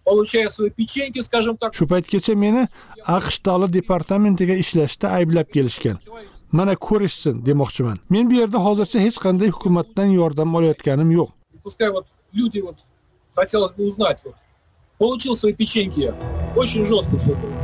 [0.05, 1.75] получаю свои печеньки, скажем так.
[1.75, 2.69] shu paytgacha meni
[3.07, 5.99] aqsh davlat departamentiga ishlashda ayblab kelishgan
[6.53, 11.31] mana ko'rishsin demoqchiman men bu yerda hozircha hech qanday hukumatdan yordam olayotganim yo'q
[11.65, 12.77] Пускай вот люди вот
[13.35, 14.35] хотелось бы узнать, вот,
[14.99, 16.15] получил свои печеньки я.
[16.57, 17.55] Очень жестко все было.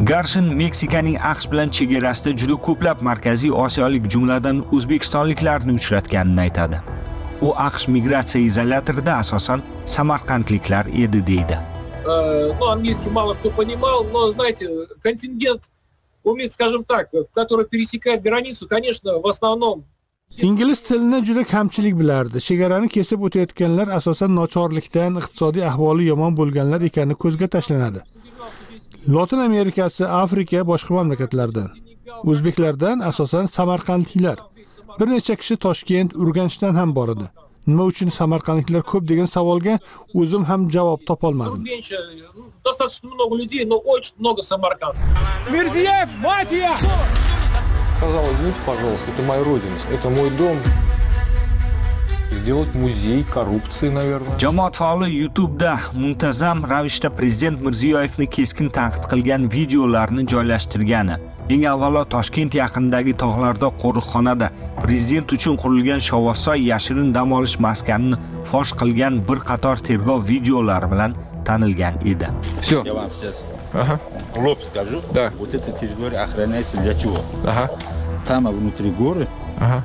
[0.00, 6.78] garshin meksikaning aqsh bilan chegarasida juda ko'plab markaziy osiyolik jumladan o'zbekistonliklarni uchratganini aytadi
[7.42, 11.58] u aqsh migratsiya izolyatorida asosan samarqandliklar edi deydi.
[12.06, 14.68] Э, ну, английский мало кто понимал, но, знаете,
[15.02, 15.62] контингент
[16.24, 19.84] умеет, скажем так, который пересекает границу, конечно, в основном
[20.38, 22.38] ingliz tilini juda kamchilik bilardi.
[22.40, 28.00] Chegarani kesib o'tayotganlar asosan nochorlikdan iqtisodiy ahvoli yomon bo'lganlar ekani ko'zga tashlanadi.
[29.14, 31.68] Lotin amerikasi afrika boshqa mamlakatlardan.
[32.30, 34.38] O'zbeklardan asosan samarqandliklar
[34.98, 37.26] bir necha kishi toshkent urganchdan ham bor edi
[37.66, 39.74] nima uchun samarqandliklar ko'p degan savolga
[40.20, 41.96] o'zim ham javob topolmadim меньше,
[42.36, 45.04] ну, достаточно много людей, но очень много самаркандцев.
[47.98, 50.56] Сказал, извините, пожалуйста, это моя родина, это мой дом.
[52.42, 54.38] Сделать музей коррупции, наверное.
[54.38, 61.16] jamoat faoli YouTube'da muntazam ravishda prezident Mirziyoyevni keskin tanqid qilgan videolarni joylashtirgani
[61.52, 64.48] eng avvalo Toshkent yaqinidagi tog'larda qo'riqxonada
[64.84, 68.16] prezident uchun qurilgan Shovvozsoy yashirin dam olish maskanini
[68.50, 71.12] fosh qilgan bir qator tergov videolari bilan
[71.46, 72.28] tanilgan edi
[72.62, 72.82] Все.
[72.84, 73.36] Я вам сейчас
[73.72, 74.00] Ага.
[74.34, 75.00] в лоб скажу.
[75.14, 75.32] Да.
[75.38, 77.18] Вот эта территория охраняется для чего?
[77.46, 77.70] Ага.
[78.26, 79.26] Там внутри горы,
[79.60, 79.84] Ага.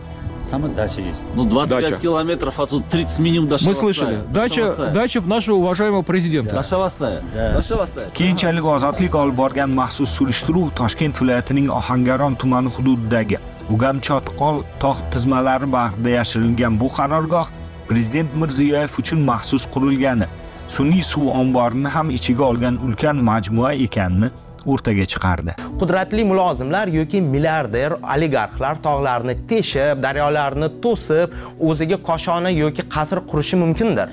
[0.51, 1.23] Там и дача есть.
[1.35, 2.01] Ну, 25 Дача.
[2.01, 4.21] километров отсюда, 30 минимум до Мы слышали.
[4.31, 6.55] Дача, дача нашего уважаемого президента.
[6.55, 7.23] До Шавасая.
[7.33, 7.53] Да.
[7.53, 8.09] До Шавасая.
[8.11, 13.37] keyinchalik ozodlik olib borgan maxsus surishtiruv toshkent viloyatining ohangaron tumani hududidagi
[13.69, 17.47] ugam chotqol tog' tizmalari bag'rida yashirilgan bu qarorgoh
[17.89, 20.27] prezident mirziyoyev uchun maxsus qurilgani
[20.75, 24.29] sun'iy suv omborini ham ichiga olgan ulkan majmua ekanini
[24.71, 25.55] o'rtaga chiqardi.
[25.79, 31.33] Qudratli mulozimlar yoki milliarder oligarxlar tog'larni teshib daryolarni to'sib
[31.69, 34.09] o'ziga koshona yoki qasr qurishi mumkindir.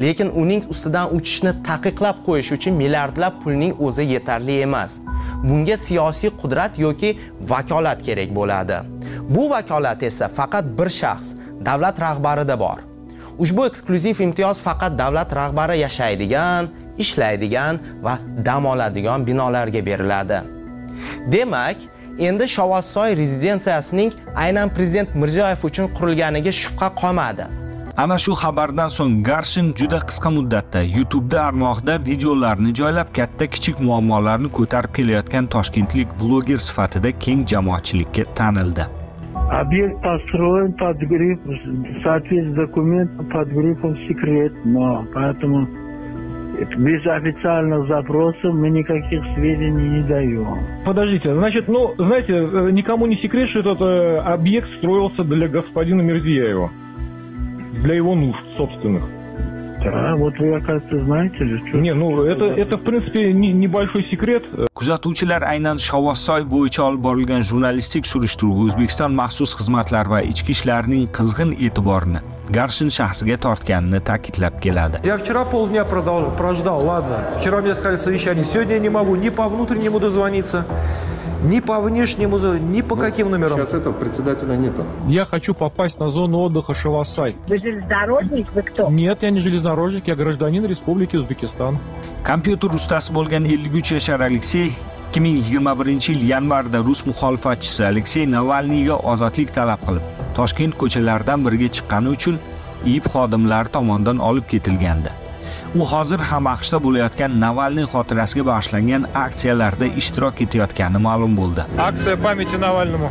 [0.00, 4.98] Lekin uning ustidan uchishni taqiqlab qo'yish uchun milliardlab pulning o'zi yetarli emas.
[5.48, 7.10] Bunga siyosiy qudrat yoki
[7.52, 8.78] vakolat kerak bo'ladi.
[9.34, 11.34] Bu vakolat esa faqat bir shaxs
[11.68, 12.78] davlat rahbarida bor.
[13.38, 20.38] Ushbu eksklyuziv imtiyoz faqat davlat rahbari yashaydigan ishlaydigan va dam oladigan binolarga beriladi.
[21.32, 21.76] Demak
[22.18, 27.44] endi shovvozsoy rezidensiyasining aynan prezident mirziyoyev uchun qurilganiga shubha qolmadi.
[27.96, 34.48] Ana shu xabardan so'ng garshin juda qisqa muddatda youtube'da armoqda videolarni joylab katta kichik muammolarni
[34.58, 38.86] ko'tarib kelayotgan toshkentlik vloger sifatida keng jamoatchilikka tanildi.
[39.62, 45.68] Объект построен под гриф, в соответствии с документом под грифом секрет, но поэтому
[46.76, 50.58] без официальных запросов мы никаких сведений не даем.
[50.84, 56.02] Подождите, значит, ну, знаете, э, никому не секрет, что этот э, объект строился для господина
[56.02, 56.70] Мерзияева.
[57.82, 59.21] Для его нужд собственных.
[59.84, 61.78] Да, вот вы, оказывается, знаете же, что...
[61.78, 64.42] Не, ну, это, это в принципе, не- небольшой секрет.
[64.78, 71.50] kuzatuvchilar aynan shovvozsoy bo'yicha olib borilgan jurnalistik surishtiruv o'zbekiston maxsus xizmatlar va ichki ishlarning qizg'in
[71.66, 72.20] e'tiborini
[72.56, 77.16] garshin shaxsiga tortganini ta'kidlab keladi Я вчера полдня прождал, ладно.
[77.40, 78.44] Вчера мне сказали совещание.
[78.44, 80.64] Сегодня я не могу ни по внутреннему дозвониться,
[81.42, 83.58] ни по внешнему, ни по каким номерам.
[83.58, 84.84] Сейчас этого председателя нету.
[85.08, 87.36] Я хочу попасть на зону отдыха Шавасай.
[87.48, 88.52] Вы железнодорожник?
[88.54, 88.88] Вы кто?
[88.90, 91.78] Нет, я не железнодорожник, я гражданин Республики Узбекистан.
[92.24, 94.68] kompyuter ustasi bo'lgan 53 yashar aleksey
[95.14, 100.04] 2021 yil yanvarda rus muxolifatchisi aleksey navalniyga ozodlik talab qilib
[100.36, 102.38] toshkent ko'chalaridan biriga chiqqani uchun
[102.92, 105.10] iib xodimlari tomonidan olib ketilgandi
[105.80, 112.56] u hozir ham aqshda bo'layotgan navalniy xotirasiga bag'ishlangan aksiyalarda ishtirok etayotgani ma'lum bo'ldi Акция памяти
[112.66, 113.08] Навальному.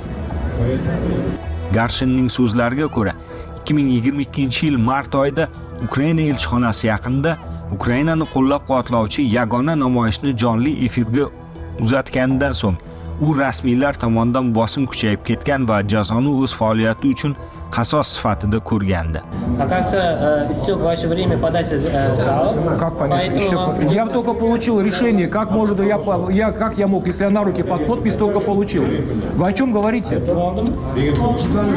[1.77, 3.13] garshinning so'zlariga ko'ra
[3.65, 5.47] 2022 yil mart oyida
[5.85, 7.37] ukraina elchixonasi yaqinida
[7.75, 11.25] ukrainani qo'llab quvvatlovchi yagona namoyishni jonli efirga
[11.85, 12.77] uzatganidan so'ng
[13.25, 17.35] u rasmiylar tomonidan bosim kuchayib ketgan va jazoni o'z faoliyati uchun
[17.75, 19.21] qasos sifatida ko'rgandi
[19.59, 22.79] Оказывается, истек ваше время подачи э, жалоб.
[22.79, 23.31] Как понять?
[23.33, 27.43] Поэтому Я только получил решение, как может я, я, как я мог, если я на
[27.43, 28.83] руки под подпись только получил.
[29.35, 30.21] Вы о чем говорите?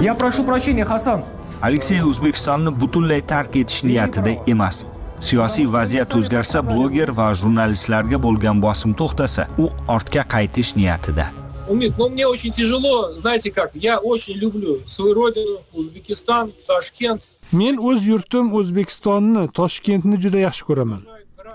[0.00, 1.24] Я прошу прощения, Хасан.
[1.64, 4.82] aleksey o'zbekistonni butunlay tark etish niyatida emas
[5.28, 12.08] siyosiy vaziyat o'zgarsa bloger va jurnalistlarga bo'lgan bosim to'xtasa u ortga qaytish niyatida Умит, но
[12.08, 17.22] мне очень тяжело, знаете как, я очень люблю свою родину, Узбекистан, Ташкент.
[17.52, 21.02] Men o'z yurtim O'zbekistonni, Toshkentni juda yaxshi ko'raman.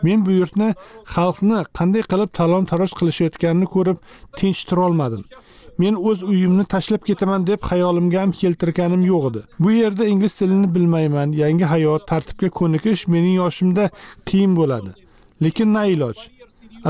[0.06, 0.70] Men bu yurtni,
[1.14, 3.98] xalqni qanday qilib talon-taroj qilishayotganini ko'rib
[4.38, 5.24] tinch tura olmadim.
[5.82, 9.42] Men o'z uyimni tashlab ketaman deb xayolimga ham keltirganim yo'q edi.
[9.64, 13.90] Bu yerda ingliz tilini bilmayman, yangi hayot, tartibga ko'nikish mening yoshimda
[14.30, 14.92] qiyin bo'ladi.
[15.44, 16.18] Lekin na iloj.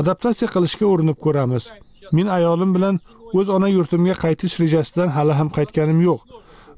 [0.00, 1.64] Adaptatsiya qilishga urinib ko'ramiz.
[2.12, 3.00] Men ayolim bilan
[3.38, 6.20] o'z ona yurtimga qaytish rejasidan hali ham qaytganim yo'q.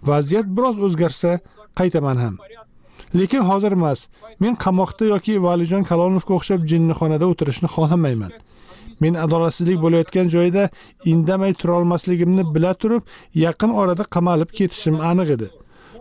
[0.09, 1.31] Vaziyat biroz o'zgarsa,
[1.79, 2.35] qaytaman ham.
[3.19, 4.01] Lekin hozir emas.
[4.41, 8.33] Men qamoqda yoki Valijon Kalonovga o'xshab jinnixonada o'tirishni xohlamayman.
[9.03, 10.69] Men adolatsizlik bo'layotgan joyda
[11.13, 13.03] indamay tura olmasligimni bila turib,
[13.45, 15.49] yaqin orada qamalib ketishim aniq edi.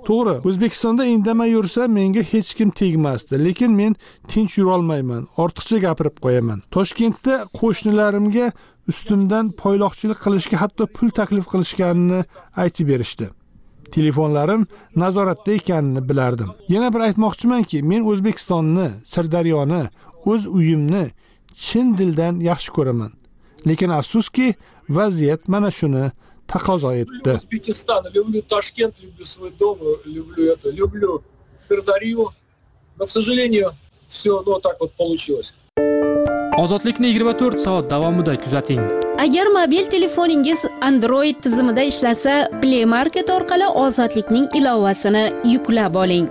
[0.07, 3.95] To'g'ri, O'zbekistonda indamay yursa menga hech kim tegmasdi, lekin men
[4.27, 6.63] tinch yura olmayman, ortiqcha gapirib qo'yaman.
[6.75, 8.47] Toshkentda qo'shnilarimga
[8.91, 12.25] ustimdan poyloqchilik qilishga hatto pul taklif qilishganini
[12.63, 13.27] aytib berishdi.
[13.91, 16.49] telefonlarim nazoratda ekanini bilardim.
[16.69, 19.83] Yana bir aytmoqchimanki, men O'zbekistonni, Sirdaryoni,
[20.25, 21.11] o'z uyimni
[21.65, 23.11] chin dildan yaxshi ko'raman.
[23.67, 24.55] Lekin afsuski,
[24.89, 26.11] vaziyat mana shuni
[26.53, 27.31] taqozo etdi.
[27.37, 31.23] Узбекистан, люблю Ташкент, люблю свой дом, люблю это, люблю
[31.67, 32.29] Сырдарью.
[32.97, 33.71] Но, к сожалению,
[34.07, 35.53] все ну, так вот получилось.
[36.57, 38.81] ozodlikni 24 soat davomida kuzating
[39.25, 46.27] agar mobil telefoningiz android tizimida ishlasa play market orqali ozodlikning ilovasini yuklab oling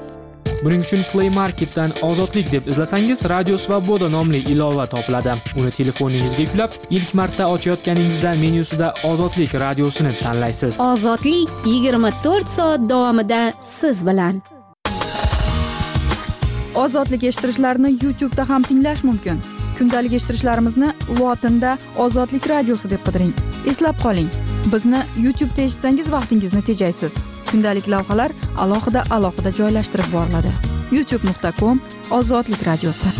[0.64, 5.34] buning uchun play marketdan ozodlik deb izlasangiz radio svoboda nomli ilova topiladi.
[5.56, 10.80] Uni telefoningizga yuklab ilk marta ochayotganingizda menyusida ozodlik radiosini tanlaysiz.
[10.80, 14.42] Ozodlik 24 soat davomida siz bilan.
[16.74, 19.40] Ozodlik eshittirichlarini youtube'da ham tinglash mumkin.
[19.78, 23.34] Kundalik eshittirishlarimizni lotinda ozodlik radiosi deb qidiring.
[23.66, 24.30] Eslab qoling.
[24.72, 27.16] Bizni youtube'da eshitsangiz vaqtingizni tejaysiz
[27.50, 28.30] kundalik lavhalar
[28.64, 30.52] alohida alohida joylashtirib boriladi
[30.96, 31.82] youtube nuqta com
[32.18, 33.14] ozodlik radiosi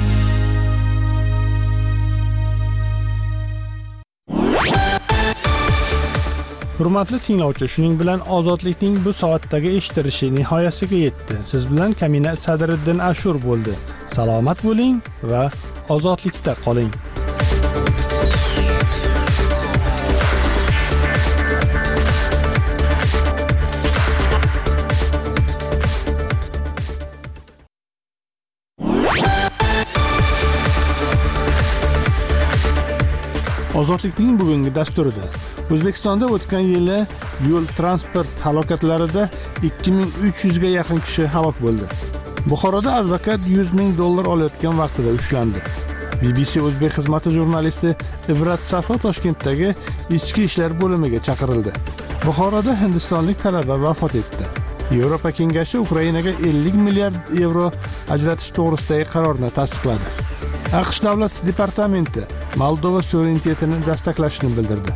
[6.80, 11.34] Hurmatli tinglovchi, shuning bilan ozodlikning bu soatdagi eshittirishi nihoyasiga yetdi.
[11.50, 13.74] Siz bilan Kamina Sadriddin Ashur bo'ldi.
[14.14, 15.50] salomat bo'ling va
[15.88, 16.90] ozodlikda qoling
[33.80, 35.26] ozodlikning bugungi dasturida
[35.74, 36.98] o'zbekistonda o'tgan yili
[37.48, 39.28] yo'l transport halokatlarida
[39.62, 41.86] 2300 ga yaqin kishi halok bo'ldi.
[42.50, 45.62] Buxoroda advokat 100 ming dollar olayotgan vaqtida ushlandi.
[46.22, 47.94] Bbc o'zbek xizmati jurnalisti
[48.32, 49.74] ibrat safo toshkentdagi
[50.18, 51.72] ichki ishlar bo'limiga chaqirildi.
[52.26, 54.50] Buxoroda hindistonlik talaba vafot etdi.
[54.98, 57.70] Yevropa kengashi ukrainaga 50 milliard yevro
[58.16, 60.08] ajratish to'g'risidagi qarorni tasdiqladi.
[60.70, 62.22] Aqsh davlat departamenti
[62.56, 64.92] moldova suverenitetini dastaklashini bildirdi.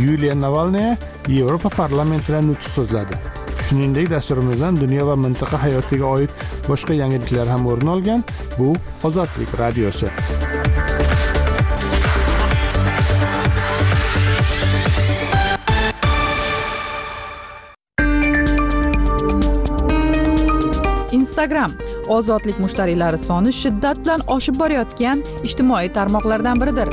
[0.00, 0.96] Yuliya navalnaya
[1.28, 3.18] yevropa parlamentida nutq so'zladi.
[3.66, 6.32] Shuningdek dasturimizdan dunyo va mintaqa hayotiga oid
[6.68, 8.24] boshqa yangiliklar ham o'rin olgan
[8.58, 8.72] bu
[9.04, 10.08] ozodlik radiosi.
[21.12, 26.88] Instagram ozodlik mushtariylari soni shiddat bilan oshib borayotgan ijtimoiy tarmoqlardan biridir.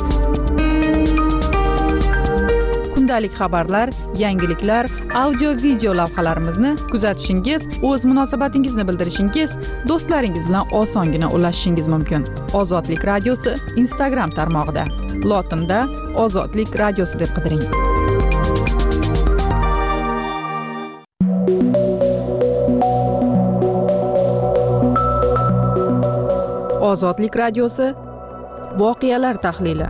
[2.96, 9.58] Kundalik xabarlar yangiliklar audio video lavhalarimizni kuzatishingiz o'z munosabatingizni bildirishingiz
[9.90, 12.28] do'stlaringiz bilan osongina ulashishingiz mumkin.
[12.54, 14.88] Ozodlik radiosi instagram tarmog'ida.
[15.24, 15.86] Lotinda
[16.26, 17.87] ozodlik radiosi deb qidiring.
[26.92, 27.92] Ozodlik radiosi
[28.82, 29.88] voqealar tahlili.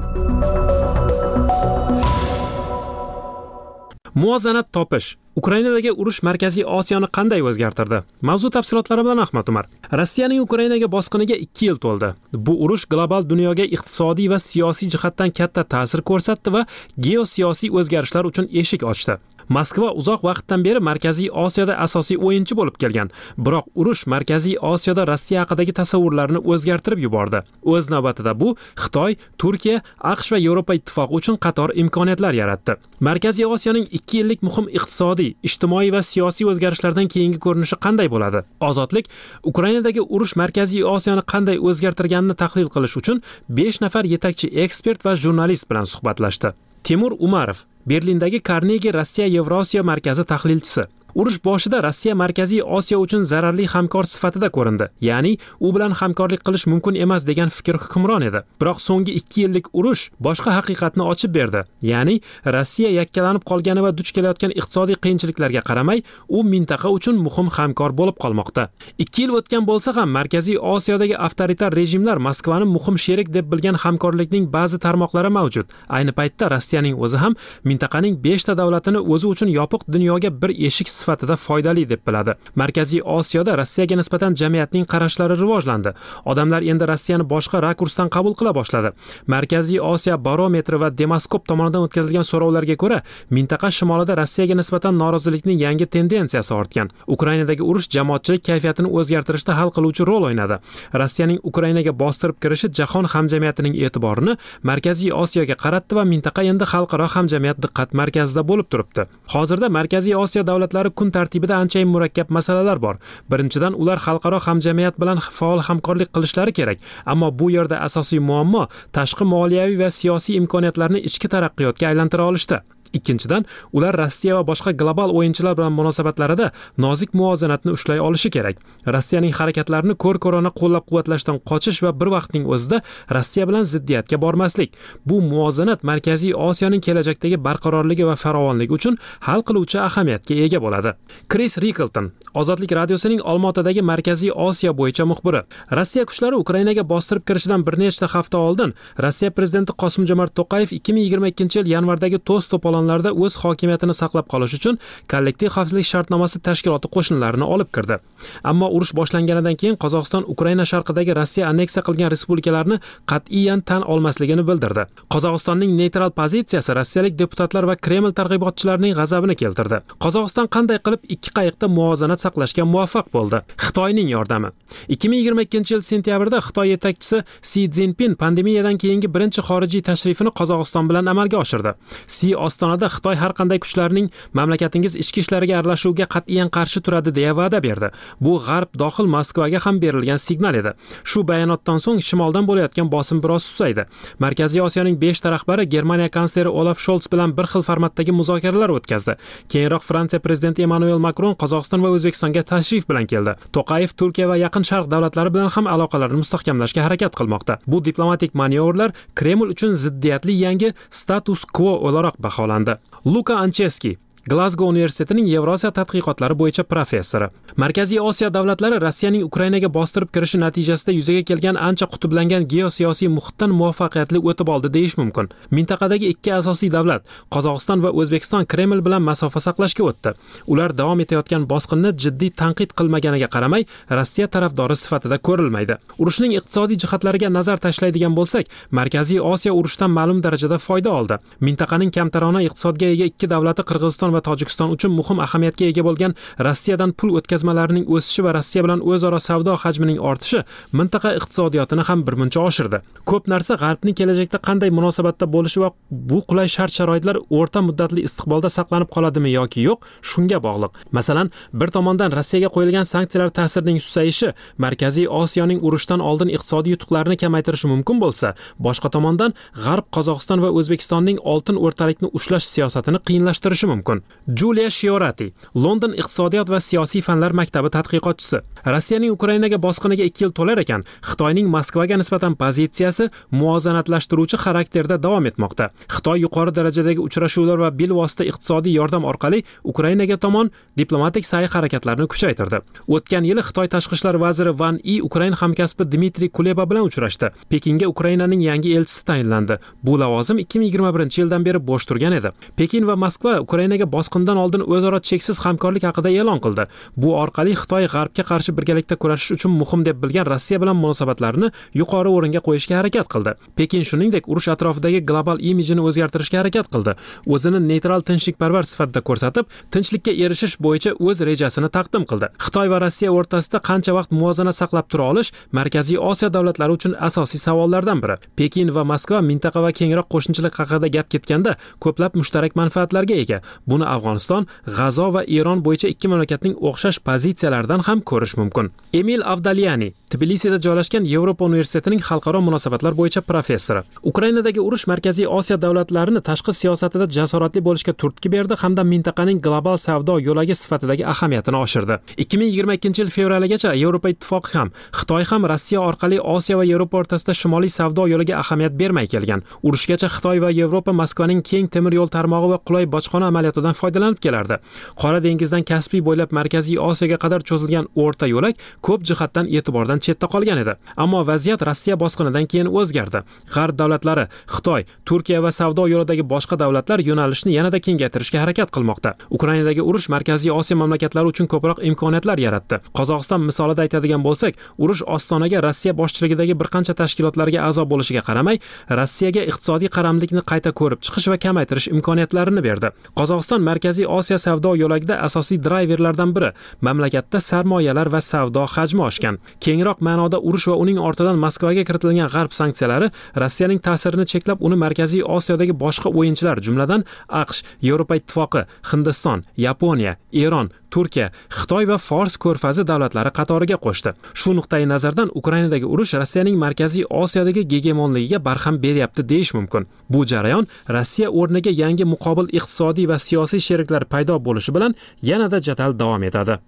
[4.18, 5.16] Muvozanat topish.
[5.38, 8.00] Ukrainadagi urush markaziy osiyoni qanday o'zgartirdi?
[8.30, 9.68] Mavzu tafsilotlari bilan ahmad umar.
[10.00, 12.10] Rossiyaning ukrainaga bosqiniga ikki yil to'ldi.
[12.48, 16.66] Bu urush global dunyoga iqtisodiy va siyosiy jihatdan katta ta'sir ko'rsatdi va
[17.08, 19.20] geosiyosiy o'zgarishlar uchun eshik ochdi.
[19.50, 23.12] Moskva uzoq vaqtdan beri markaziy osiyoda asosiy o'yinchi bo'lib kelgan.
[23.38, 27.42] Biroq urush markaziy osiyoda rossiya haqidagi tasavvurlarni o'zgartirib yubordi.
[27.64, 29.82] O'z navbatida bu xitoy turkiya
[30.14, 32.78] aqsh va yevropa ittifoqi uchun qator imkoniyatlar yaratdi.
[33.00, 38.44] Markaziy osiyoning 2 yillik muhim iqtisodiy ijtimoiy va siyosiy o'zgarishlardan keyingi ko'rinishi qanday bo'ladi?
[38.70, 39.10] Ozodlik
[39.44, 45.70] ukrainadagi urush markaziy osiyoni qanday o'zgartirganini tahlil qilish uchun 5 nafar yetakchi ekspert va jurnalist
[45.70, 46.54] bilan suhbatlashdi.
[46.88, 50.86] Temur umarov berlindagi karnegi rossiya yevrosiyo markazi tahlilchisi.
[51.18, 54.86] Urush boshida rossiya markaziy osiyo uchun zararli hamkor sifatida ko'rindi.
[55.02, 58.42] Ya'ni u bilan hamkorlik qilish mumkin emas degan fikr hukmron edi.
[58.62, 61.64] Biroq so'nggi ikki yillik urush boshqa haqiqatni ochib berdi.
[61.92, 62.16] Ya'ni
[62.56, 68.18] rossiya yakkalanib qolgani va duch kelayotgan iqtisodiy qiyinchiliklarga qaramay u mintaqa uchun muhim hamkor bo'lib
[68.24, 68.68] qolmoqda.
[69.04, 74.46] Ikki yil o'tgan bo'lsa ham markaziy osiyodagi avtoritar rejimlar moskvani muhim sherik deb bilgan hamkorlikning
[74.54, 75.66] ba'zi tarmoqlari mavjud.
[75.90, 77.34] Ayni paytda rossiyaning o'zi ham
[77.70, 82.36] mintaqaning beshta davlatini o'zi uchun yopiq dunyoga bir eshik sifatida foydali deb biladi.
[82.56, 85.94] Markaziy osiyoda rossiyaga nisbatan jamiyatning qarashlari rivojlandi.
[86.26, 88.92] Odamlar endi rossiyani boshqa rakursdan qabul qila boshladi.
[89.28, 95.86] Markaziy osiyo barometri va demaskop tomonidan o'tkazilgan so'rovlarga ko'ra mintaqa shimolida rossiyaga nisbatan norozilikning yangi
[95.96, 96.92] tendensiyasi ortgan.
[97.08, 100.60] Ukrainadagi urush jamoatchilik kayfiyatini o'zgartirishda hal qiluvchi rol o'ynadi.
[101.02, 107.64] Rossiyaning ukrainaga bostirib kirishi jahon hamjamiyatining e'tiborini markaziy osiyoga qaratdi va mintaqa endi xalqaro hamjamiyat
[107.64, 109.08] diqqat markazida bo'lib turibdi.
[109.34, 112.96] Hozirda markaziy osiyo davlatlari kun tartibida anchayin murakkab masalalar bor.
[113.32, 116.80] Birinchidan ular xalqaro hamjamiyat bilan faol hamkorlik qilishlari kerak.
[117.06, 123.46] Ammo bu yerda asosiy muammo tashqi moliyaviy va siyosiy imkoniyatlarni ichki taraqqiyotga aylantira olishda ikkinchidan
[123.74, 128.58] ular rossiya va boshqa global o'yinchilar bilan munosabatlarida nozik muvozanatni ushlay olishi kerak.
[128.96, 132.82] Rossiyaning harakatlarini ko'r ko'rona qo'llab quvvatlashdan qochish va bir vaqtning o'zida
[133.18, 134.74] rossiya bilan ziddiyatga bormaslik.
[135.06, 138.98] Bu muvozanat markaziy osiyoning kelajakdagi barqarorligi va farovonligi uchun
[139.28, 140.96] hal qiluvchi ahamiyatga ega bo'ladi.
[141.32, 145.42] Kris riklton ozodlik radiosining olmaotadagi markaziy osiyo bo'yicha muxbiri.
[145.78, 148.74] Rossiya kuchlari ukrainaga bostirib kirishidan bir nechta hafta oldin
[149.04, 153.38] rossiya prezidenti qosim jomart to'qayev ikki ming yigirma ikkinchi yil yanvardagi to's to'polon to'polonlarda o'z
[153.44, 154.78] hokimiyatini saqlab qolish uchun
[155.12, 157.98] kollektiv xavfsizlik shartnomasi tashkiloti qo'shinlarini olib kirdi.
[158.44, 162.78] Ammo urush boshlanganidan keyin qozog'iston ukraina sharqidagi rossiya anneksiya qilgan respublikalarni
[163.12, 164.86] qat'iyan tan olmasligini bildirdi.
[165.14, 169.82] Qozog'istonning neytral pozitsiyasi rossiyalik deputatlar va kreml targ'ibotchilarining g'azabini keltirdi.
[170.04, 173.44] Qozog'iston qanday qilib ikki qayiqda muvozanat saqlashga muvaffaq bo'ldi?
[173.66, 174.54] Xitoyning yordami.
[174.88, 180.32] ikki ming yigirma ikkinchi yil sentyabrda xitoy yetakchisi si zinpin pandemiyadan keyingi birinchi xorijiy tashrifini
[180.40, 181.74] qozog'iston bilan amalga oshirdi.
[182.08, 187.34] Si oston ostonada xitoy har qanday kuchlarning mamlakatingiz ichki ishlariga aralashuviga qat'iyan qarshi turadi deya
[187.36, 187.90] va'da berdi.
[188.20, 190.74] Bu g'arb dohil moskvaga ham berilgan signal edi.
[191.04, 193.86] Shu bayonotdan so'ng shimoldan bo'layotgan bosim biroz susaydi.
[194.20, 199.16] Markaziy osiyoning beshta rahbari germaniya kansleri olaf sholts bilan bir xil formatdagi muzokaralar o'tkazdi.
[199.52, 203.38] Keyinroq fransiya prezidenti emmanuel makron qozog'iston va o'zbekistonga tashrif bilan keldi.
[203.56, 207.60] To'qayev turkiya va yaqin sharq davlatlari bilan ham aloqalarni mustahkamlashga harakat qilmoqda.
[207.68, 212.80] Bu diplomatik manyovrlar kreml uchun ziddiyatli yangi status quo o'laroq baholandi команда.
[213.04, 217.30] Лука Анчески glazgo universitetining yevrosiyo tadqiqotlari bo'yicha professori.
[217.64, 224.20] Markaziy osiyo davlatlari rossiyaning ukrainaga bostirib kirishi natijasida yuzaga kelgan ancha qutblangan geosiyosiy muhitdan muvaffaqiyatli
[224.30, 225.30] o'tib oldi deyish mumkin.
[225.58, 230.14] Mintaqadagi ikki asosiy davlat qozog'iston va o'zbekiston kreml bilan masofa saqlashga o'tdi.
[230.52, 233.66] Ular davom etayotgan bosqinni jiddiy tanqid qilmaganiga qaramay
[234.00, 235.80] rossiya tarafdori sifatida ko'rilmaydi.
[236.04, 241.16] Urushning iqtisodiy jihatlariga nazar tashlaydigan bo'lsak markaziy osiyo urushdan ma'lum darajada foyda oldi.
[241.48, 246.16] Mintaqaning kamtarona iqtisodga ega ikki davlati qirg'iziston va va tojikiston uchun muhim ahamiyatga ega bo'lgan
[246.48, 250.44] rossiyadan pul o'tkazmalarining o'sishi va rossiya bilan o'zaro savdo hajmining ortishi
[250.80, 252.82] mintaqa iqtisodiyotini ham birmuncha oshirdi.
[253.10, 255.70] Ko'p narsa g'arbning kelajakda qanday munosabatda bo'lishi va
[256.10, 259.80] bu qulay shart sharoitlar o'rta muddatli istiqbolda saqlanib qoladimi yoki yo'q
[260.12, 260.72] shunga bog'liq.
[260.98, 267.68] Masalan bir tomondan rossiyaga qo'yilgan sanksiyalar ta'sirining susayishi markaziy osiyoning urushdan oldin iqtisodiy yutuqlarini kamaytirishi
[267.74, 268.34] mumkin bo'lsa
[268.68, 273.97] boshqa tomondan g'arb qozog'iston va o'zbekistonning oltin o'rtalikni ushlash siyosatini qiyinlashtirishi mumkin.
[274.40, 278.42] Julia shiorati london iqtisodiyot va siyosiy fanlar maktabi tadqiqotchisi.
[278.66, 285.70] Rossiyaning ukrainaga bosqiniga 2 yil to'lar ekan xitoyning moskvaga nisbatan pozitsiyasi muvozanatlashtiruvchi xarakterda davom etmoqda.
[285.96, 292.62] Xitoy yuqori darajadagi uchrashuvlar va bilvosita iqtisodiy yordam orqali ukrainaga tomon diplomatik sa'y-harakatlarni kuchaytirdi.
[292.88, 297.32] O'tgan yili xitoy tashqi ishlar vaziri van i ukrain hamkasbi dmitriy kuleba bilan uchrashdi.
[297.50, 299.58] Pekinga ukrainaning yangi elchisi tayinlandi.
[299.84, 302.32] Bu lavozim 2021 yildan beri bo'sh turgan edi.
[302.60, 306.68] Pekin va moskva ukrainaga bosqindan oldin o'zaro cheksiz hamkorlik haqida e'lon qildi.
[307.02, 312.10] Bu orqali xitoy g'arbga qarshi birgalikda kurashish uchun muhim deb bilgan rossiya bilan munosabatlarini yuqori
[312.18, 313.32] o'ringa qo'yishga harakat qildi.
[313.58, 316.96] Pekin shuningdek urush atrofidagi global imijini o'zgartirishga harakat qildi.
[317.34, 322.32] O'zini neytral tinchlikparvar sifatida ko'rsatib tinchlikka erishish bo'yicha o'z rejasini taqdim qildi.
[322.46, 327.42] Xitoy va rossiya o'rtasida qancha vaqt muvozana saqlab tura olish markaziy osiyo davlatlari uchun asosiy
[327.48, 328.18] savollardan biri.
[328.40, 333.42] Pekin va moskva mintaqa va kengroq qo'shnichilik haqida gap ketganda ko'plab mushtarak manfaatlarga ega.
[333.78, 338.72] Buni afg'oniston g'azo va eron bo'yicha ikki mamlakatning o'xshash pozitsiyalaridan ham ko'rish mumkin.
[339.00, 343.82] Emil avdalyani tbilisida joylashgan yevropa universitetining xalqaro munosabatlar bo'yicha professori.
[344.12, 350.18] Ukrainadagi urush markaziy osiyo davlatlarini tashqi siyosatida jasoratli bo'lishga turtki berdi hamda mintaqaning global savdo
[350.28, 352.00] yo'lagi sifatidagi ahamiyatini oshirdi.
[352.26, 357.72] 2022 yil fevraligacha yevropa ittifoqi ham xitoy ham rossiya orqali osiyo va yevropa o'rtasida shimoliy
[357.80, 359.44] savdo yo'liga ahamiyat bermay kelgan.
[359.68, 364.60] Urushgacha xitoy va yevropa moskvaning keng temir yo'l tarmog'i va qulay bojxona amaliyotidan foydalanib kelardi.
[365.02, 370.62] Qora dengizdan kaspiy bo'ylab markaziy osiyoga qadar cho'zilgan o'rta yo'lak ko'p jihatdan e'tibordan chetda qolgan
[370.64, 370.76] edi.
[370.98, 373.24] Ammo vaziyat rossiya bosqinidan keyin o'zgardi.
[373.54, 379.16] G'arb davlatlari xitoy turkiya va savdo yo'lidagi boshqa davlatlar yo'nalishni yanada kengaytirishga harakat qilmoqda.
[379.38, 382.82] Ukrainadagi urush markaziy osiyo mamlakatlari uchun ko'proq imkoniyatlar yaratdi.
[382.98, 388.60] Qozog'iston misolida aytadigan bo'lsak urush ostonaga rossiya boshchiligidagi bir qancha tashkilotlarga a'zo bo'lishiga qaramay
[389.00, 392.92] rossiyaga iqtisodiy qaramlikni qayta ko'rib chiqish va kamaytirish imkoniyatlarini berdi.
[393.20, 396.52] Qozog'iston markaziy osiyo savdo yo'lagida asosiy drayverlardan biri.
[396.82, 399.40] Mamlakatda sarmoyalar va savdo hajmi oshgan.
[399.64, 403.12] Kengroq ma'noda urush va uning ortidan moskvaga kiritilgan g'arb sanksiyalari
[403.44, 407.06] rossiyaning ta'sirini cheklab uni markaziy osiyodagi boshqa o'yinchilar jumladan
[407.42, 414.14] aqsh yevropa ittifoqi hindiston yaponiya eron turkiya xitoy va fors ko'rfazi davlatlari qatoriga qo'shdi.
[414.40, 419.88] Shu nuqtai nazardan ukrainadagi urush rossiyaning markaziy osiyodagi gegemonligiga barham beryapti deyish mumkin.
[420.10, 426.00] Bu jarayon rossiya o'rniga yangi muqobil iqtisodiy va siyosiy sheriklar paydo bo'lishi bilan yanada jadal
[426.00, 426.60] davom etadi.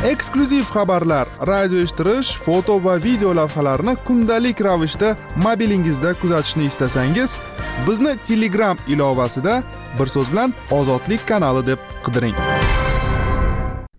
[0.00, 7.36] Eksklyuziv xabarlar radio eshittirish foto va video lavhalarni kundalik ravishda mobilingizda kuzatishni istasangiz
[7.88, 9.60] bizni telegram ilovasida
[9.98, 12.36] bir so'z bilan ozodlik kanali deb qidiring.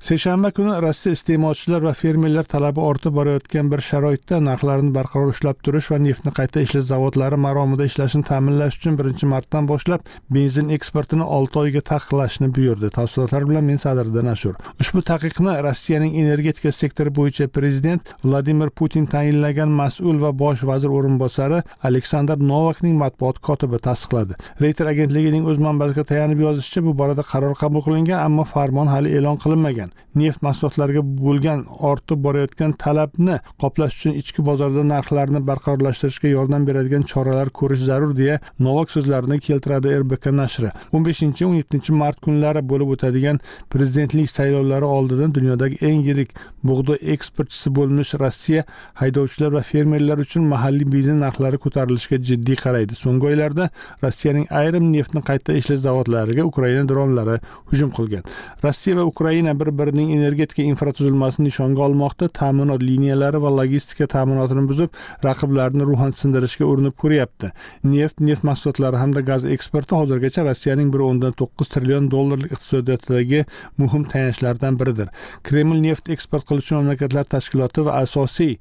[0.01, 5.89] Seshanba kuni rossiya iste'molchilar va fermerlar talabi ortib borayotgan bir sharoitda narxlarni barqaror ushlab turish
[5.91, 11.59] va neftni qayta ishlash zavodlari maromida ishlashini ta'minlash uchun birinchi martdan boshlab benzin eksportini olti
[11.63, 12.89] oyga taqiqlashni buyurdi.
[12.95, 14.55] Tafsilotlar bilan men sadiriddin ashur.
[14.81, 21.61] Ushbu taqiqni rossiyaning energetika sektori bo'yicha prezident vladimir putin tayinlagan mas'ul va bosh vazir o'rinbosari
[21.91, 24.41] aleksandr novakning matbuot kotibi tasdiqladi.
[24.65, 29.37] Reyter agentligining o'z manbasiga tayanib yozishicha bu borada qaror qabul qilingan ammo farmon hali e'lon
[29.45, 29.90] qilinmagan.
[30.15, 37.49] Neft mahsulotlariga bo'lgan ortib borayotgan talabni qoplash uchun ichki bozorda narxlarni barqarorlashtirishga yordam beradigan choralar
[37.59, 40.69] ko'rish zarur deya novak so'zlarini keltiradi rbk nashri.
[40.93, 43.39] o'n beshinchi o'n yettinchi mart kunlari bo'lib o'tadigan
[43.73, 46.29] prezidentlik saylovlari oldidan dunyodagi eng yirik
[46.69, 48.65] bug'doy eksportchisi bo'lmish rossiya
[49.01, 52.93] haydovchilar va fermerlar uchun mahalliy benzin narxlari ko'tarilishiga jiddiy qaraydi.
[53.03, 53.69] So'nggi oylarda
[54.03, 57.39] rossiyaning ayrim neftni qayta ishlash zavodlariga ukraina dronlari
[57.71, 58.23] hujum qilgan.
[58.65, 62.29] Rossiya va ukraina bir birining energetika infratuzilmasini nishonga olmoqda.
[62.39, 67.51] Ta'minot liniyalari va logistika ta'minotini buzib raqiblarini ruhan sindirishga urinib ko'ryapti.
[67.95, 73.43] Neft neft mahsulotlari hamda gaz eksporti hozirgacha rossiyaning bir o'ndan to'qqiz trillion dollarlik iqtisodiyotidagi
[73.81, 75.11] muhim tayanchlardan biridir.
[75.43, 78.57] Kreml neft eksport qiluvchi mamlakatlar tashkiloti va asosiy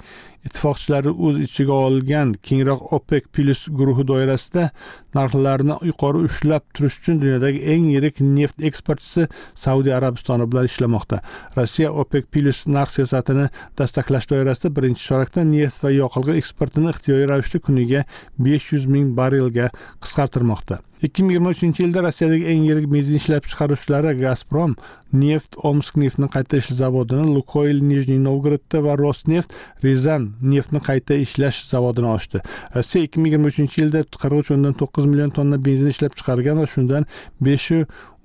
[0.47, 4.70] ittifoqchilari o'z ichiga olgan kengroq opec plus guruhi doirasida
[5.16, 9.28] narxlarni yuqori ushlab turish uchun dunyodagi eng yirik neft eksportchisi
[9.64, 11.22] saudiya arabistoni bilan ishlamoqda.
[11.57, 17.64] Rossiya opec plus narx siyosatini dastaklash doirasida birinchi chorakda neft va yoqilg'i eksportini ixtiyoriy ravishda
[17.66, 18.07] kuniga
[18.38, 19.68] besh yuz ming barrelga
[20.05, 20.80] qisqartirmoqda.
[21.03, 24.74] Ikki ming yigirma uchinchi yilda rossiyadagi eng yirik benzin ishlab chiqaruvchilari gazprom
[25.22, 31.64] neft omsk neftni qayta ishlash zavodini lukoyl nijniy novgorodda va rosneft rizan neftni qayta ishlash
[31.72, 32.42] zavodini ochdi.
[32.76, 36.62] Rossiya ikki ming yigirma uchinchi yilda qirq uch o'ndan to'qqiz million tonna benzin ishlab chiqargan
[36.62, 37.09] va shundan
[37.48, 37.70] besh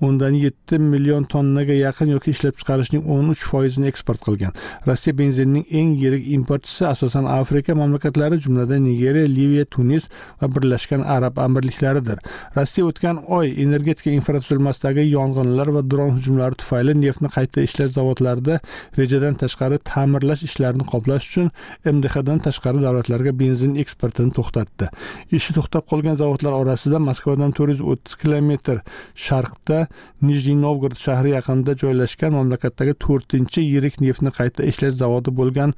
[0.02, 4.52] o'ndan yetti million tonnaga yaqin yoki ishlab chiqarishning o'n uch foizini eksport qilgan.
[4.88, 10.10] Rossiya benzinining eng yirik importchisi asosan afrika mamlakatlari jumladan nigeriya liviya tunis
[10.41, 12.20] va birlashgan arab amirliklaridir.
[12.58, 18.60] Rossiya o'tgan oy energetika infratuzilmasidagi yong'inlar va dron hujumlari tufayli neftni qayta ishlash zavodlarida
[19.00, 21.52] rejadan tashqari ta'mirlash ishlarini qoplash uchun
[21.86, 24.91] mdhdan tashqari davlatlarga benzin eksportini to'xtatdi.
[25.38, 28.84] Ishi to'xtab qolgan zavodlar orasida moskvadan to'rt yuz o'ttiz kilometr
[29.28, 29.84] sharqda
[30.21, 35.75] nijniy novgorod shahri yaqinida joylashgan mamlakatdagi to'rtinchi yirik neftni qayta ishlash zavodi bo'lgan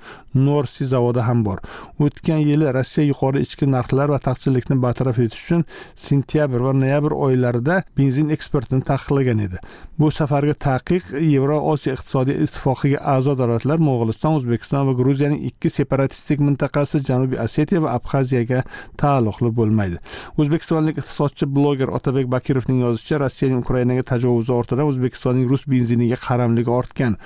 [0.48, 1.60] norsi zavodi ham bor.
[2.00, 5.66] O'tgan yili rossiya yuqori ichki narxlar va taqchillikni bartaraf etish uchun
[6.08, 9.62] sentyabr va noyabr oylarida benzin eksportini taqiqlagan edi.
[10.00, 16.44] Bu safargi taqiq yevro osiyo iqtisodiy ittifoqiga a'zo davlatlar mo'g'uliston o'zbekiston va gruziyaning ikki separatistik
[16.48, 18.60] mintaqasi janubiy osetiya va abxaziyaga
[19.02, 19.98] taalluqli bo'lmaydi.
[20.38, 27.18] O'zbekistonlik iqtisodchi bloger otabek bakirovning yozishicha rossiyaning ukrainaga tajovuzi ortidan o'zbekistonning rus benziniga qaramligi ortgan.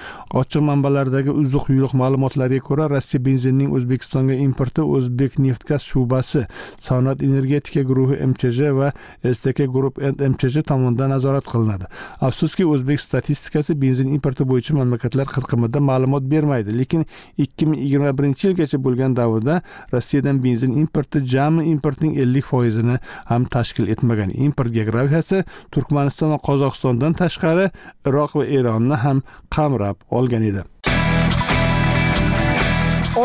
[0.42, 6.46] Ochiq manbalardagi uzuq yuluq ma'lumotlarga ko'ra rossiya benzinining o'zbekistonga importi o'zbek neftgaz shubasi
[6.80, 8.92] sanoat energetika guruhi mchj va
[9.24, 11.86] stk group mchj tomonidan nazorat qilinadi.
[12.22, 17.06] Afsuski o'zbek statistikasi benzin importi bo'yicha mamlakatlar qirqimida ma'lumot bermaydi lekin
[17.38, 19.62] ikki ming yigirma birinchi yilgacha bo'lgan davrda
[19.94, 27.14] rossiyadan benzin importi jami importning ellik foizini ham tashkil etmagan import geografiyasi turkmaniston va qozog'istondan
[27.22, 27.68] tashqari
[28.10, 29.22] iroq va eronni ham
[29.56, 30.62] qamrab olgan edi.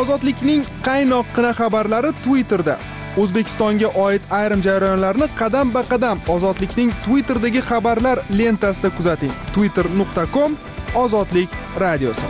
[0.01, 2.76] Ozodlikning qaynoqqina xabarlari twitterda.
[3.22, 9.34] O'zbekistonga oid ayrim jarayonlarni qadam ba qadam ozodlikning twitterdagi xabarlar lentasida kuzating.
[9.55, 10.57] Twitter nuqta com
[11.05, 11.51] ozodlik
[11.84, 12.28] radiosi.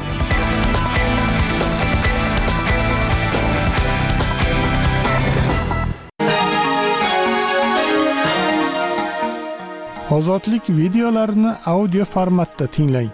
[10.11, 13.11] Ozodlik videolarini audio formatda tinglang.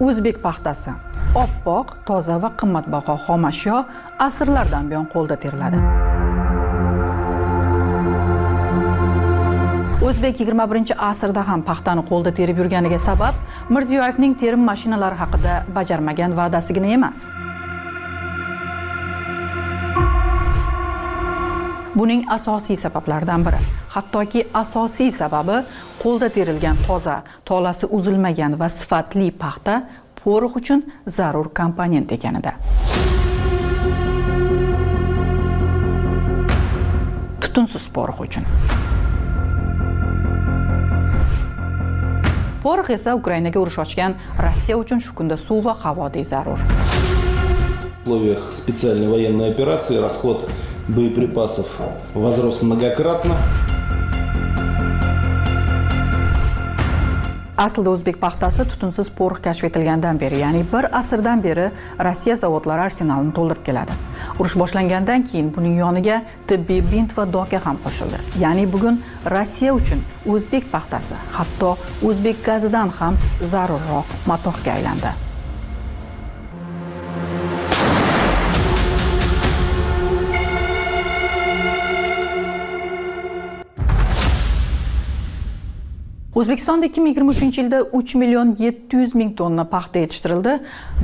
[0.00, 0.92] O'zbek paxtasi.
[1.34, 3.78] Oppoq toza va qimmatbaho xomashyo
[4.26, 5.80] asrlardan buyon qo'lda teriladi.
[10.06, 13.34] O'zbek 21 asrda ham paxtani qo'lda terib yurganiga sabab
[13.72, 17.28] mirziyoyevning terim mashinalari haqida bajarmagan va'dasigina emas.
[21.96, 23.60] Buning asosiy sabablaridan biri.
[23.94, 25.62] Hattoki asosiy sababi
[26.02, 29.80] qo'lda terilgan toza tolasi uzilmagan va sifatli paxta
[30.20, 32.52] porox uchun zarur komponent ekanida.
[37.40, 38.44] Tutunsiz porox uchun.
[42.62, 46.60] Porox esa ukrainaga urush ochgan rossiya uchun shu kunda suv va havodek zarur.
[48.04, 50.48] В условиях специальной военной операции расход
[50.88, 51.66] боеприпасов
[52.14, 53.34] возрос многократно.
[57.56, 61.70] aslida o'zbek paxtasi tutunsiz porox kashf etilgandan beri ya'ni bir asrdan beri
[62.06, 63.96] rossiya zavodlari arsenalini to'ldirib keladi
[64.38, 69.00] urush boshlangandan keyin buning yoniga tibbiy bint va doka ham qo'shildi ya'ni bugun
[69.36, 71.76] rossiya uchun o'zbek paxtasi hatto
[72.10, 73.22] o'zbek gazidan ham
[73.54, 75.16] zarurroq matohga aylandi
[86.36, 90.58] o'zbekistonda 2023 yilda 3 million 700 ming tonna paxta yetishtirildi.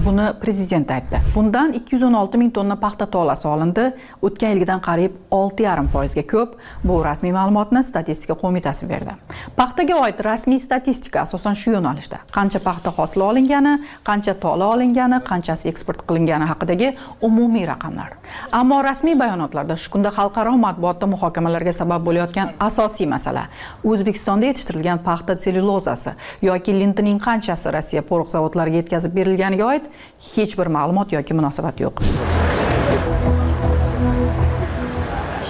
[0.04, 1.20] Buni prezident aytdi.
[1.34, 3.86] Bundan 216 ming tonna paxta tolasi olindi.
[4.22, 6.58] O'tgan yilgidan qariyb 6,5 foizga ko'p.
[6.84, 9.14] Bu rasmiy ma'lumotni statistika qo'mitasi berdi.
[9.56, 12.20] Paxtaga oid rasmiy statistika asosan shu yo'nalishda.
[12.36, 18.18] Qancha paxta hosili olingani qancha tola olingani qanchasi eksport qilingani haqidagi umumiy raqamlar.
[18.60, 23.48] Ammo rasmiy bayonotlarda shu kunda xalqaro matbuotda muhokamalarga sabab bo'layotgan asosiy masala.
[23.84, 26.10] O'zbekistonda yetishtirilgan paxta paxta sellyulozasi
[26.42, 29.88] yoki lintining qanchasi rossiya porox zavodlariga yetkazib berilganiga oid
[30.34, 32.02] hech bir ma'lumot yoki munosabat yo'q.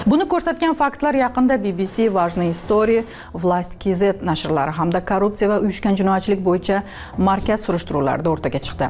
[0.06, 3.04] Buni ko'rsatgan faktlar yaqinda bbc важные истории
[3.34, 6.82] власть kz nashrlari hamda korrupsiya va uyushgan jinoyatchilik bo'yicha
[7.18, 8.88] markaz surishtiruvlarida o'rtaga chiqdi.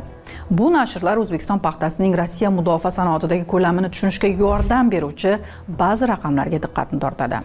[0.51, 5.32] Bu nashrlar o'zbekiston paxtasining rossiya mudofaa sanoatidagi ko'lamini tushunishga yordam beruvchi
[5.82, 7.43] ba'zi raqamlarga diqqatni tortadi.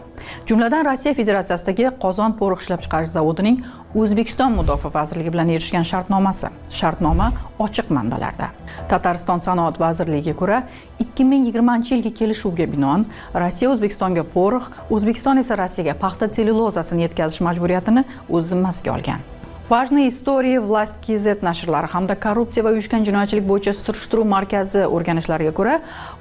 [0.50, 3.58] Jumladan rossiya federatsiyasidagi qozon porox ishlab chiqarish zavodining
[4.02, 6.48] o'zbekiston mudofaa vazirligi bilan erishgan shartnomasi
[6.80, 7.32] shartnoma
[7.66, 8.52] ochiq manbalarda.
[8.92, 10.62] Tatariston sanoat vazirligiga ko'ra
[11.04, 13.06] ikki ming yigirmanchi yilgi kelishuvga binoan
[13.44, 19.37] rossiya o'zbekistonga porox o'zbekiston esa rossiyaga paxta sellyulozasini yetkazish majburiyatini o'z zimmasiga olgan.
[19.70, 25.74] Важные истории власть kz nashrlari hamda korrupsiya va uyushgan jinoyatchilik bo'yicha surishtiruv markazi o'rganishlariga ko'ra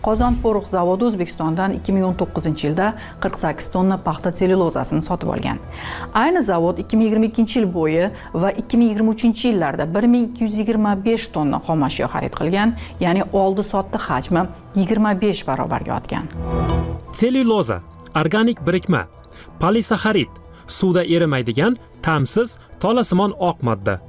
[0.07, 2.87] qozon porox zavodi o'zbekistondan 2019 yilda
[3.21, 5.61] 48 tonna paxta sellyulozasini sotib olgan
[6.23, 12.75] ayni zavod 2022 yil bo'yi va 2023 yillarda 1225 tonna xomashyo xarid qilgan
[13.05, 14.43] ya'ni oldi sotdi hajmi
[14.75, 16.27] 25 barobarga ortgan
[17.13, 17.79] sellyuloza
[18.23, 19.07] organik birikma
[19.61, 24.01] polisaxarid suvda erimaydigan ta'msiz tolasimon oq modda.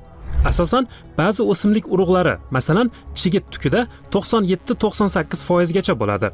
[0.46, 0.88] Asosan
[1.18, 6.30] ba'zi o'simlik urug'lari masalan chigit tukida 97-98 foizgacha bo'ladi.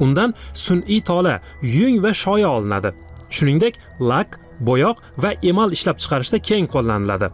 [0.00, 2.92] Undan sun'iy tola yung va shoya olinadi.
[3.30, 7.28] Shuningdek lak bo'yoq va emal ishlab chiqarishda keng qo'llaniladi.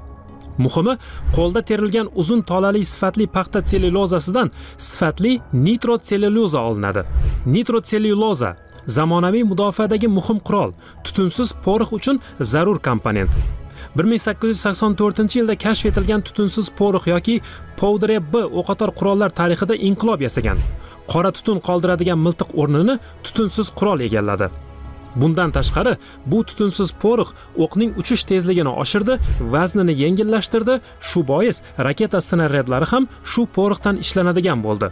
[0.58, 0.94] Muhimi
[1.36, 5.32] qo'lda terilgan uzun tolali sifatli paxta sellyulozasidan sifatli
[5.66, 7.02] nitrotselllyuloza olinadi.
[7.54, 8.50] Nitrotselllyuloza
[8.86, 10.72] zamonaviy mudofaadagi muhim qurol
[11.04, 13.30] tutunsiz porox uchun zarur komponent.
[13.96, 17.40] 1884 yilda kashf etilgan tutunsiz porox yoki
[17.76, 20.58] powder b o'qotar qurollar tarixida inqilob yasagan.
[21.12, 24.48] Qora tutun qoldiradigan miltiq o'rnini tutunsiz qurol egalladi.
[25.16, 27.30] Bundan tashqari bu tutunsiz porox
[27.64, 29.18] o'qning uchish tezligini oshirdi
[29.54, 34.90] vaznini yengillashtirdi shu bois raketa snaryadlari ham shu poroxdan ishlanadigan bo'ldi.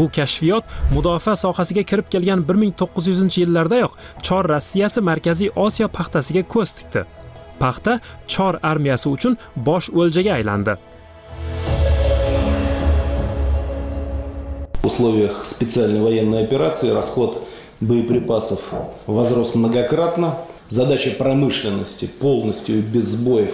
[0.00, 3.92] Bu kashfiyot mudofaa sohasiga kirib kelgan 1900 yillardayoq
[4.26, 7.02] chor rossiyasi markaziy osiyo paxtasiga ko'z tikdi
[7.62, 7.92] paxta
[8.32, 9.36] chor armiyasi uchun
[9.66, 10.76] bosh o'ljaga aylandi
[14.82, 17.46] В условиях специальной военной операции расход
[17.80, 18.60] боеприпасов
[19.06, 20.28] возрос многократно.
[20.70, 23.52] Задача промышленности полностью без сбоев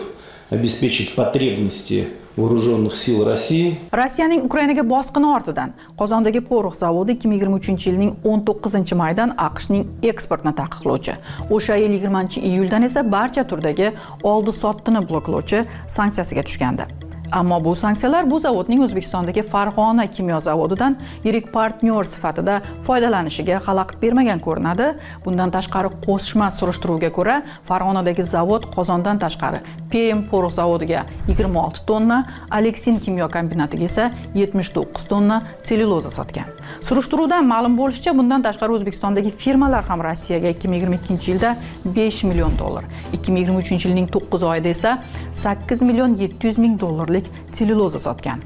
[0.50, 3.78] обеспечить потребности вооруженных сил России.
[3.92, 11.14] rossiyaning ukrainaga bosqini ortidan qozondagi porox zavodi 2023 yilning 19 maydan aqshning eksportini taqiqlovchi
[11.50, 13.92] o'sha yil 20 iyuldan esa barcha turdagi
[14.22, 21.52] oldi sotdini bloklovchi sanksiyasiga tushgandi ammo bu sanksiyalar bu zavodning o'zbekistondagi farg'ona kimyo zavodidan yirik
[21.52, 24.86] partnyor sifatida foydalanishiga xalaqit bermagan ko'rinadi.
[25.24, 29.60] Bundan tashqari qo'shma surishtiruvga ko'ra farg'onadagi zavod qozondan tashqari
[29.90, 36.48] perm porox zavodiga 26 tonna aleksin kimyo kombinatiga esa 79 tonna sellyuloza sotgan.
[36.80, 43.84] Surishtiruvdan ma'lum bo'lishicha bundan tashqari o'zbekistondagi firmalar ham rossiyaga 2022 yilda 5 million dollar 2023
[43.86, 44.98] yilning 9 oyida esa
[45.32, 47.15] 8 million 700 ming dollarlik
[47.52, 48.42] sellyuloza sotgan.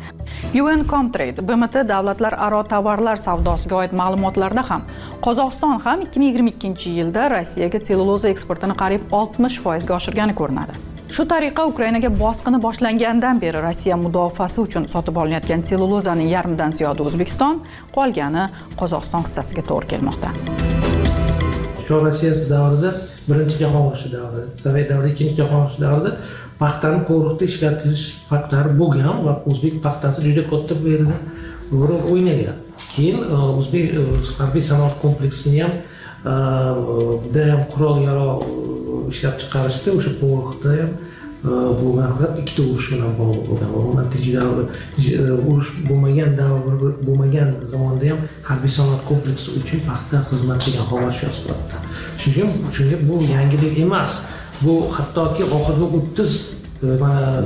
[0.55, 4.87] Un comtrade bmt davlatlararo tovarlar savdosiga oid ma'lumotlarda ham
[5.27, 10.79] qozog'iston ham 2022 yilda rossiyaga sellyuloza eksportini qariyb 60 foizga oshirgani ko'rinadi.
[11.11, 17.63] Shu tariqa ukrainaga bosqini boshlangandan beri rossiya mudofaasi uchun sotib olinayotgan sellyulozaning yarmidan ziyodi o'zbekiston
[17.97, 18.45] qolgani
[18.81, 20.31] qozog'iston hissasiga to'g'ri kelmoqda.
[21.89, 22.93] Chor rossiyasi davrida
[23.31, 26.13] birinchi jahon urushi davri sovet davri ikkinchi jahon urushi davrida
[26.61, 31.17] paxtani qo'riqda ishlatish faktori bo'lgan va o'zbek paxtasi juda katta bu yerda
[31.73, 32.59] rol o'ynagan.
[32.95, 34.03] Keyin e, o'zbek e,
[34.39, 36.33] harbiy sanoat kompleksini ham e,
[37.35, 38.45] da ham qurol yarog'
[39.13, 41.51] ishlab chiqarishda o'sha qo'riqda ham e,
[41.81, 44.09] bo'lgan faqat ikkita urush bilan bog'liq bo'lgan va undan
[44.39, 44.65] davri
[45.51, 46.75] urush bo'lmagan davr
[47.07, 51.79] bo'lmagan zamonda ham harbiy sanoat kompleksi uchun paxta xizmat qilgan xomashyo sifatida.
[52.21, 54.13] Shuning uchun shunga bu yangilik emas.
[54.63, 56.33] Bu hattoki oxirgi o'ttiz
[56.83, 57.43] e, mana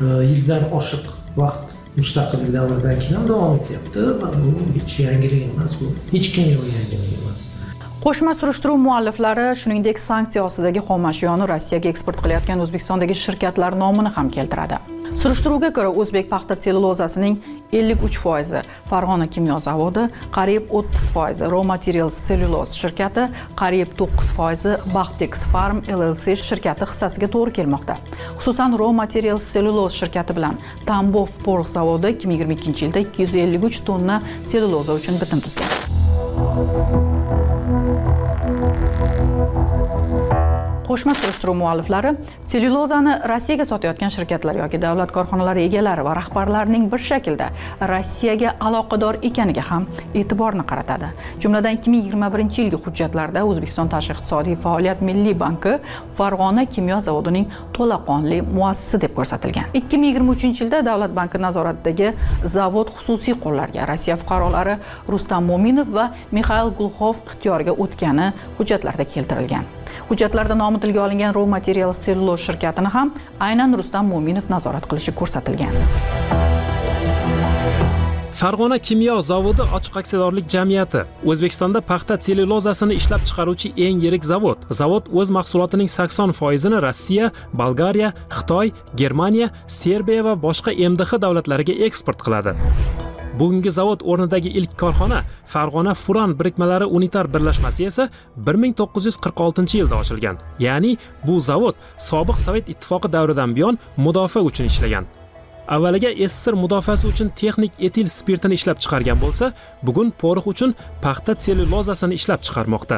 [0.00, 1.04] e, yildan oshiq
[1.40, 6.56] vaqt mustaqillik davridan keyin ham davom etyapti va bu hech yangilik emas bu hech kimga
[6.62, 7.46] bu yangilik emas.
[8.04, 14.78] Qo'shma surishtiruv mualliflari shuningdek sanksiya ostidagi xomashyoni rossiyaga eksport qilayotgan o'zbekistondagi shirkatlar nomini ham keltiradi.
[15.16, 17.38] Surishtiruvga ko'ra o'zbek paxta sellulozasining
[17.72, 18.60] 53 foizi
[18.90, 20.04] farg'ona kimyo zavodi
[20.36, 23.24] qariyb 30 foizi raw materials cellulose shirkati
[23.62, 27.98] qariyb 9 foizi baxtex farm llc shirkati hissasiga to'g'ri kelmoqda.
[28.36, 35.20] Xususan raw materials cellulose shirkati bilan tambov porx zavodi 2022 yilda 253 tonna selluloza uchun
[35.24, 37.05] bitim tuzgan.
[40.86, 42.12] Qo'shma surishtiruv mualliflari
[42.50, 47.48] sellyulozani rossiyaga sotayotgan shirkatlar yoki davlat korxonalari egalari va rahbarlarining bir shaklda
[47.92, 51.08] rossiyaga aloqador ekaniga ham e'tiborni qaratadi.
[51.42, 55.72] Jumladan 2021 yilgi hujjatlarda o'zbekiston tashqi iqtisodiy faoliyat milliy banki
[56.18, 59.74] farg'ona kimyo zavodining to'laqonli muassisi deb ko'rsatilgan.
[59.82, 62.12] 2023 yilda davlat banki nazoratidagi
[62.56, 64.78] zavod xususiy qo'llarga rossiya fuqarolari
[65.08, 66.06] rustam mo'minov va
[66.38, 68.30] mixail gulxov ixtiyoriga o'tgani
[68.60, 69.66] hujjatlarda keltirilgan.
[70.08, 73.14] Hujjatlarda nomi tilga olingan raw material selluloz shirkatini ham
[73.48, 75.74] aynan rustam mo'minov nazorat qilishi ko'rsatilgan.
[78.36, 84.68] Farg'ona kimyo zavodi ochiq aksiyadorlik jamiyati o'zbekistonda paxta sellyulozasini ishlab chiqaruvchi eng yirik zavod.
[84.80, 87.32] Zavod o'z mahsulotining 80 foizini rossiya
[87.62, 89.48] bolgariya xitoy germaniya
[89.80, 92.58] serbiya va boshqa mdh davlatlariga eksport qiladi.
[93.38, 95.20] Bugungi zavod o'rnidagi ilk korxona
[95.52, 100.36] farg'ona furan birikmalari unitar birlashmasi esa 1946 yilda ochilgan.
[100.58, 101.74] Ya'ni bu zavod
[102.10, 105.04] sobiq sovet ittifoqi davridan buyon mudofaa uchun ishlagan.
[105.68, 109.52] Avvaliga sssr mudofaasi uchun texnik etil spirtini ishlab chiqargan bo'lsa
[109.86, 110.74] bugun porox uchun
[111.04, 112.96] paxta sellyulozasini ishlab chiqarmoqda.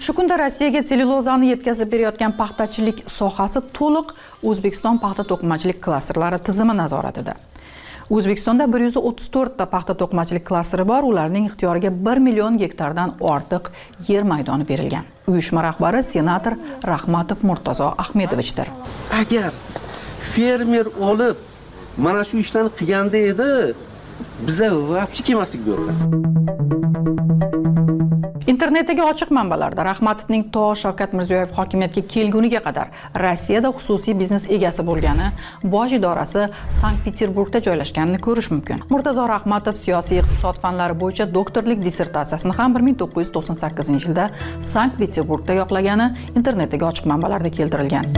[0.00, 4.12] Shu kunda rossiyaga sellyulozani yetkazib berayotgan paxtachilik sohasi to'liq
[4.50, 7.34] o'zbekiston paxta to'qimachilik klasterlari tizimi nazoratida.
[8.16, 13.68] O'zbekistonda bir yuz o'ttiz to'rtta paxta to'qimachilik klasteri bor ularning ixtiyoriga bir million gektardan ortiq
[14.08, 15.04] yer maydoni berilgan.
[15.26, 16.56] Uyushma rahbari senator
[16.92, 18.70] rahmatov murtazo ahmedovichdir.
[19.20, 19.50] Agar
[20.32, 21.36] fermer olib
[22.06, 23.52] mana shu ishlarni qilganda edi
[24.46, 25.92] biza вообще kelmasdik bu yoqqa.
[28.48, 32.88] Internetdagi ochiq manbalarda rahmatovning to shavkat mirziyoyev hokimiyatga kelguniga qadar
[33.22, 35.26] rossiyada xususiy biznes egasi bo'lgani
[35.74, 36.46] bosh idorasi
[36.80, 38.80] sankt peterburgda joylashganini ko'rish mumkin.
[38.92, 44.30] Murtazo rahmatov siyosiy iqtisod fanlari bo'yicha doktorlik dissertatsiyasini ham 1998 yilda
[44.72, 48.08] sankt peterburgda yoqlagani internetdagi ochiq manbalarda keltirilgan.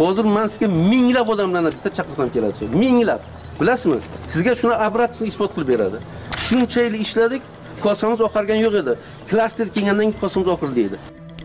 [0.00, 3.20] Hozir man sizga minglab odamlarni bitta chaqirsam keladi minglab
[3.60, 4.00] bilasizmi?
[4.32, 6.02] Sizga shuni обратно isbot qilib beradi.
[6.46, 7.42] Shuncha yil ishladik
[7.84, 8.98] kosamiz oqargan yo'q edi.
[9.30, 10.96] Klaster kelgandan keyin kosamiz oqirdi deydi.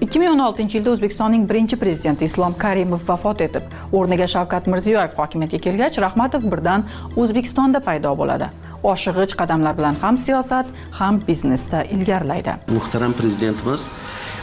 [0.02, 3.64] 2016 yilda o'zbekistonning birinchi prezidenti islom karimov vafot etib
[4.00, 6.84] o'rniga shavkat mirziyoyev hokimiyatga kelgach rahmatov birdan
[7.22, 8.50] o'zbekistonda paydo bo'ladi.
[8.92, 10.68] Oshig'ich qadamlar bilan ham siyosat
[11.00, 12.54] ham biznesda ilgarilaydi.
[12.78, 13.88] Muhtaram prezidentimiz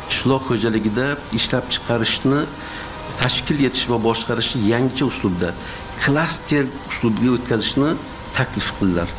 [0.09, 1.07] qishloq xo'jaligida
[1.39, 2.41] ishlab chiqarishni
[3.21, 5.53] tashkil etish va boshqarishni yangicha uslubda
[6.01, 7.93] klaster uslubiga o'tkazishni
[8.37, 9.13] taklif qildilar.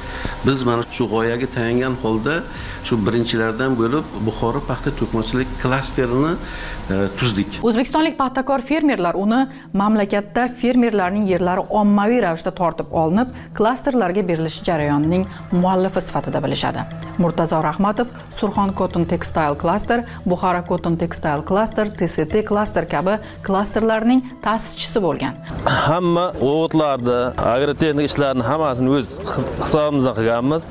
[0.45, 2.41] Biz mana shu g'oyaga tayangan holda
[2.88, 7.59] shu birinchilardan bo'lib buxoro paxta to'qimachilik klasterini e, tuzdik.
[7.69, 9.39] O'zbekistonlik paxtakor fermerlar uni
[9.82, 16.84] mamlakatda fermerlarning yerlari ommaviy ravishda tortib olinib klasterlarga berilishi jarayonining muallifi sifatida bilishadi.
[17.24, 23.17] Murtazo rahmatov surxon cotton textile klaster buxoro cotton textile klaster tct klaster kabi
[23.47, 25.39] klasterlarning ta'sischisi bo'lgan.
[25.88, 27.19] Hamma o'g'itlarni
[27.53, 29.17] agrotexnik ishlarni hammasini o'z
[29.63, 30.70] hisobimizdan qilganmiz.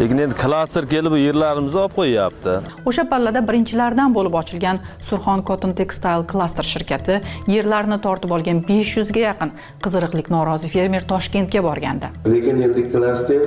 [0.00, 2.56] Lekin endi klaster kelib yerlarimizni olib qo'yyapti.
[2.90, 7.16] O'sha pallada birinchilardan bo'lib ochilgan surxon cotton textile klaster shirkati
[7.54, 9.54] yerlarini tortib olgan 500 ga yaqin
[9.86, 12.12] qiziriqlik norozi fermer toshkentga borgandi.
[12.34, 13.40] Lekin endi klaster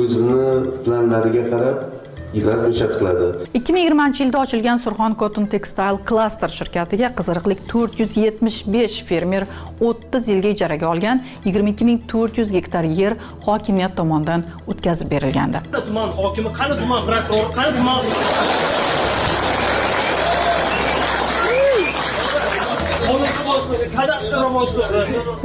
[0.00, 0.46] o'zini
[0.86, 3.26] planlariga qarab klaster ishlab qiladi.
[3.58, 9.46] 2020 yilda ochilgan surxon cotton textile cluster shirkatiga qiziriqlik 475 fermer
[9.80, 13.16] 30 yilga ijaraga olgan 22400 gektar yer
[13.46, 15.64] hokimiyat tomonidan o'tkazib berilgandi.
[15.76, 16.52] Tuman hokimi?
[16.60, 19.25] Qani tuman prokurori qani tuman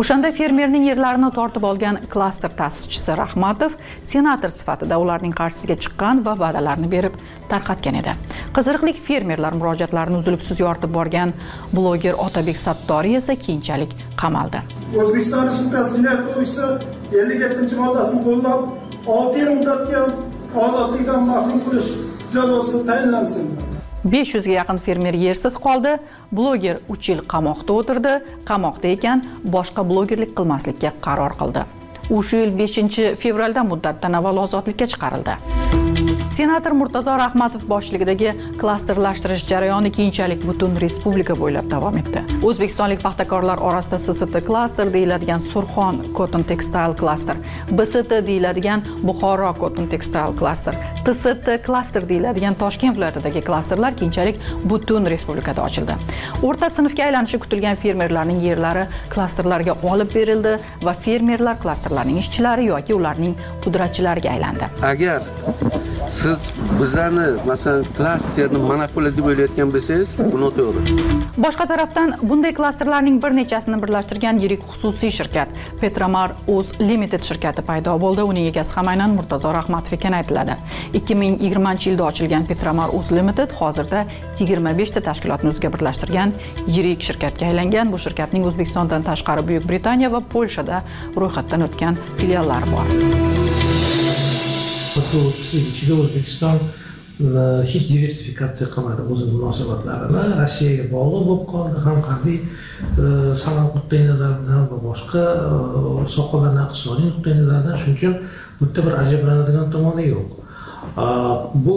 [0.01, 3.75] o'shanda fermerning yerlarini tortib olgan klaster ta'sischisi rahmatov
[4.11, 7.15] senator sifatida ularning qarshisiga chiqqan va va'dalarni berib
[7.51, 8.13] tarqatgan edi.
[8.57, 11.33] Qiziriqlik fermerlar murojaatlarini uzluksiz yoritib borgan
[11.75, 13.91] bloger otabek sattoriy esa keyinchalik
[14.21, 14.59] qamaldi.
[15.01, 16.65] O'zbekiston respublikasi jinoyat kodeksi
[17.21, 18.61] ellik yettinchi moddasini qo'llab
[19.17, 20.01] olti yil muddatga
[20.65, 21.91] ozodlikdan mahrum qilish
[22.33, 23.47] jazosi tayinlansin.
[24.05, 25.97] 500 ga yaqin fermer yersiz qoldi.
[26.31, 28.13] Bloger 3 yil qamoqda o'tirdi.
[28.49, 29.25] Qamoqda ekan
[29.55, 31.65] boshqa blogerlik qilmaslikka qaror qildi.
[32.09, 35.37] U shu yil 5 fevralda muddatdan avval ozodlikka chiqarildi.
[36.31, 42.21] Senator murtazo rahmatov boshchiligidagi klasterlashtirish jarayoni keyinchalik butun respublika bo'ylab davom etdi.
[42.47, 50.35] O'zbekistonlik paxtakorlar orasida sst klaster deyiladigan surxon cotton textile klaster bst deyiladigan buxoro cotton textile
[50.39, 55.99] klaster tst klaster deyiladigan toshkent viloyatidagi klasterlar keyinchalik butun respublikada ochildi.
[56.47, 60.55] O'rta sinfga aylanishi kutilgan fermerlarning yerlari klasterlarga olib berildi
[60.87, 64.71] va fermerlar klasterlarning ishchilari yoki ularning pudratchilariga aylandi.
[64.93, 65.27] Agar
[66.21, 70.81] siz bizlarni masalan klasterni monopoliya deb o'ylayotgan bo'lsangiz bu noto'g'ri
[71.45, 77.95] boshqa tarafdan bunday klasterlarning bir nechasini birlashtirgan yirik xususiy shirkat petromar uz limited shirkati paydo
[78.03, 78.25] bo'ldi.
[78.31, 80.57] Uning egasi ham aynan murtazo rahmatov ekani aytiladi.
[80.93, 84.05] ikki ming yigirmanchi yilda ochilgan petromar uz limited hozirda
[84.39, 86.33] yigirma beshta tashkilotni o'ziga birlashtirgan
[86.67, 87.91] yirik shirkatga aylangan.
[87.93, 90.83] Bu shirkatning o'zbekistondan tashqari buyuk britaniya va polshada
[91.17, 93.60] ro'yxatdan o'tgan filiallari bor.
[94.95, 102.39] To'g'risi ichida o'zbekiston e, hech diversifikatsiya qilmadi o'zini munosabatlarini rossiyaga bog'liq bo'lib qoldi ham harbiy
[102.41, 103.05] e,
[103.43, 108.15] sanoat nuqtai nazaridan va boshqa e, sohalardan iqtisodiy nuqtai nazardan shuning uchun
[108.59, 110.29] bu yerda bir ajablanadigan tomoni yo'q
[111.65, 111.75] bu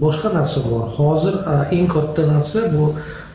[0.00, 1.34] boshqa narsa bor hozir
[1.76, 2.94] eng katta narsa bu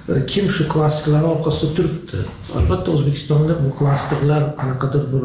[0.09, 2.19] e, kim shu klasterlarni orqasida turibdi
[2.57, 5.23] albatta o'zbekistonda bu klasterlar qanaqadir bir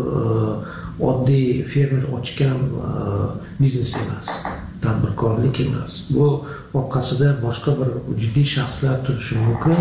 [1.01, 2.91] oddiy fermer ochgan e,
[3.61, 4.29] biznes emas
[4.83, 5.93] tadbirkorlik emas.
[6.11, 7.91] Bu orqasida boshqa bir
[8.23, 9.77] jiddiy shaxslar turishi mumkin.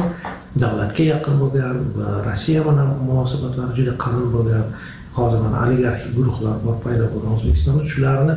[0.64, 4.68] Davlatga yaqin bo'lgan va rossiya bilan munosabatlari juda qalin bo'lgan
[5.18, 8.36] hozir mana oligarxik guruhlar bor paydo bo'lgan o'zbekistonda shularni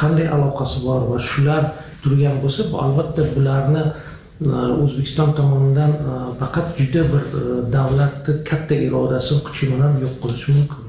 [0.00, 1.62] qanday aloqasi bor va shular
[2.02, 7.22] turgan bo'lsa bu albatta bularni e, o'zbekiston tomonidan e, faqat juda bir
[7.76, 10.85] davlatni katta irodasi kuchi bilan yo'q qilish mumkin.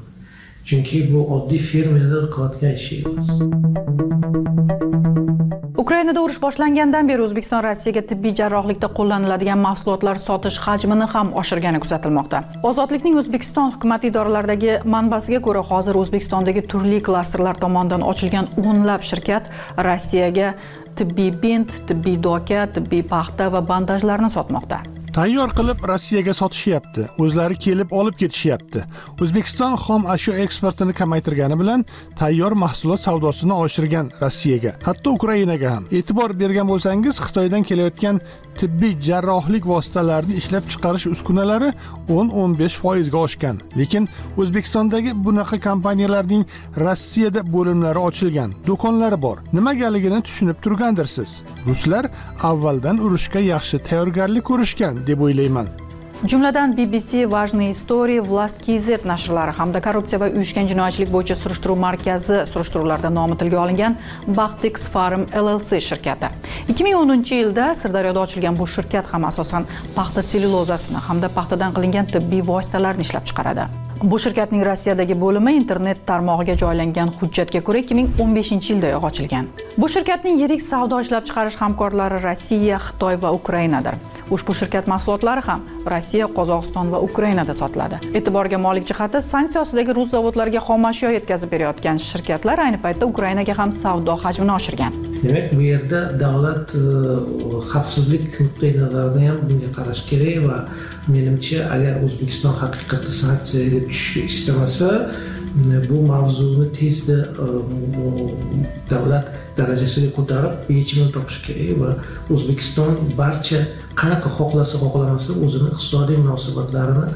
[0.68, 3.28] Chunki bu oddiy fermerlar qilayotgan ishi emas.
[5.82, 12.42] Ukrainada urush boshlangandan beri o'zbekiston rossiyaga tibbiy jarrohlikda qo'llaniladigan mahsulotlar sotish hajmini ham oshirgani kuzatilmoqda.
[12.70, 19.48] Ozodlikning o'zbekiston hukumat idoralaridagi manbasiga ko'ra hozir o'zbekistondagi turli klasterlar tomonidan ochilgan o'nlab shirkat
[19.88, 20.52] rossiyaga
[21.00, 24.84] tibbiy bint tibbiy doka tibbiy paxta va bandajlarni sotmoqda.
[25.18, 27.04] Tayyor qilib rossiyaga sotishyapti.
[27.18, 28.84] O'zlari kelib olib ketishyapti.
[29.22, 31.84] O'zbekiston xom ashyo eksportini kamaytirgani bilan
[32.20, 35.88] tayyor mahsulot savdosini oshirgan rossiyaga hatto ukrainaga ham.
[35.98, 38.20] E'tibor bergan bo'lsangiz xitoydan kelayotgan
[38.60, 41.72] tibbiy jarrohlik vositalarini ishlab chiqarish uskunalari
[42.08, 43.60] 10-15 foizga oshgan.
[43.78, 46.46] Lekin o'zbekistondagi bunaqa kompaniyalarning
[46.84, 49.38] rossiyada bo'limlari ochilgan do'konlari bor.
[49.52, 51.30] Nimagaligini tushunib turgandirsiz?
[51.66, 52.06] Ruslar
[52.42, 55.68] avvaldan urushga yaxshi tayyorgarlik ko'rishgan deb o'ylayman.
[56.30, 62.38] Jumladan bbc важные истории власть kz nashrlari hamda korrupsiya va uyushgan jinoyatchilik bo'yicha surishtiruv markazi
[62.52, 63.94] surishtiruvlarida nomi tilga olingan
[64.38, 66.28] baxtix farm llc shirkati.
[66.74, 69.66] 2010 yilda sirdaryoda ochilgan bu shirkat ham asosan
[69.98, 73.87] paxta sellyulozasini hamda paxtadan qilingan tibbiy vositalarni ishlab chiqaradi.
[74.02, 80.62] Bu shirkatning rossiyadagi bo'limi internet tarmog'iga joylangan hujjatga ko'ra 2015 yildayoq ochilgan bu shirkatning yirik
[80.62, 83.98] savdo ishlab chiqarish hamkorlari rossiya xitoy va ukrainadir.
[84.36, 88.00] Ushbu shirkat mahsulotlari ham rossiya qozog'iston va ukrainada sotiladi.
[88.18, 93.72] E'tiborga molik jihati sanksiya ostidagi rus zavodlariga xomashyo yetkazib berayotgan shirkatlar ayni paytda ukrainaga ham
[93.82, 94.98] savdo hajmini oshirgan.
[95.22, 96.84] Demak bu yerda davlat e,
[97.70, 100.58] xavfsizlik nuqtai nazaridan ham bunga qarash kerak va
[101.14, 104.90] menimcha agar o'zbekiston haqiqatda sanksiyaga tushishni istamasa
[105.88, 107.46] bu mavzuni tezda e,
[108.90, 109.26] davlat
[109.58, 111.90] darajasiga ko'tarib yechimini topish kerak va
[112.34, 113.60] o'zbekiston barcha
[114.00, 117.06] qanaqa xohlasa xohlamasa o'zini iqtisodiy munosabatlarini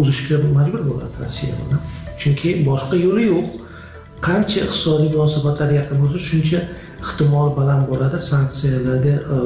[0.00, 1.80] uzishga majbur bo'ladi rossiya bilan.
[2.20, 3.48] Chunki boshqa yo'li yo'q.
[4.26, 6.58] Qancha iqtisodiy munosabatlar yaqin bo'lsa shuncha
[7.02, 9.36] ehtimol baland bo'ladi sanksiyalarga e,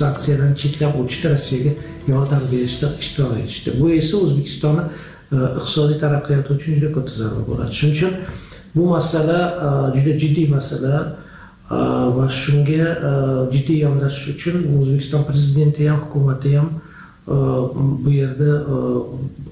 [0.00, 1.72] sanksiyalarni cheklab o'tishda rossiyaga
[2.08, 4.82] yordam berishda ishtirok etishda bu esa o'zbekistonni
[5.32, 7.72] e, iqtisodiy taraqqiyoti uchun juda katta zarba bo'ladi.
[7.78, 8.12] Shuning uchun
[8.76, 10.94] bu masala e, juda jiddiy masala
[11.70, 11.78] e,
[12.16, 12.90] va shunga
[13.54, 16.68] jiddiy yondashish uchun o'zbekiston prezidenti ham hukumati ham
[18.04, 18.50] bu yerda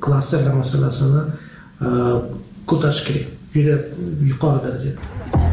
[0.05, 1.23] klasterlar masalasini
[2.71, 3.27] ko'tarish kerak.
[3.55, 3.75] Juda
[4.31, 5.44] yuqori darajada.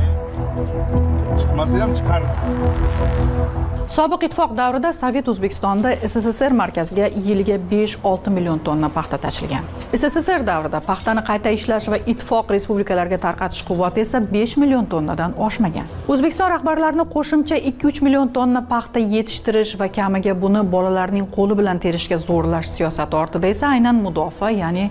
[1.41, 9.17] Chiqmasa ham chiqardi sobiq ittifoq davrida sovet o'zbekistonida sssr markaziga yiliga 5-6 million tonna paxta
[9.25, 9.65] tashilgan.
[9.91, 15.91] Sssr davrida paxtani qayta ishlash va ittifoq respublikalariga tarqatish quvvati esa 5 million tonnadan oshmagan.
[16.07, 22.21] O'zbekiston rahbarlarini qo'shimcha 2-3 million tonna paxta yetishtirish va kamiga buni bolalarning qo'li bilan terishga
[22.27, 24.87] zo'rlash siyosati ortida esa aynan mudofaa ya'ni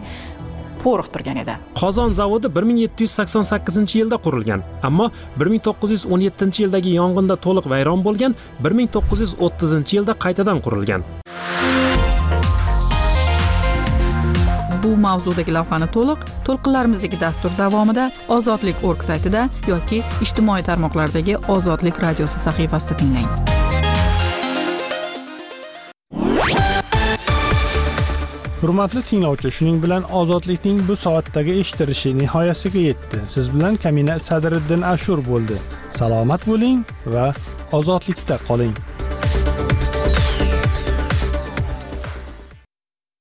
[0.84, 1.56] po'riq turgan edi.
[1.80, 5.10] Qozon zavodi 1788 yilda qurilgan ammo
[5.44, 8.36] 1917 yildagi yong'inda to'liq vayron bo'lgan
[8.68, 11.04] 1930 yilda qaytadan qurilgan.
[14.82, 22.44] Bu mavzudagi lavhani to'liq to'lqinlarimizdagi dastur davomida ozodlik org saytida yoki ijtimoiy tarmoqlardagi ozodlik radiosi
[22.48, 23.59] sahifasida tinglang
[28.60, 33.20] hurmatli tinglovchi shuning bilan ozodlikning bu soatdagi eshittirishi nihoyasiga yetdi.
[33.34, 35.56] Siz bilan kamina sadiriddin ashur bo'ldi.
[35.98, 36.84] Salomat bo'ling
[37.14, 37.26] va
[37.72, 38.74] ozodlikda qoling.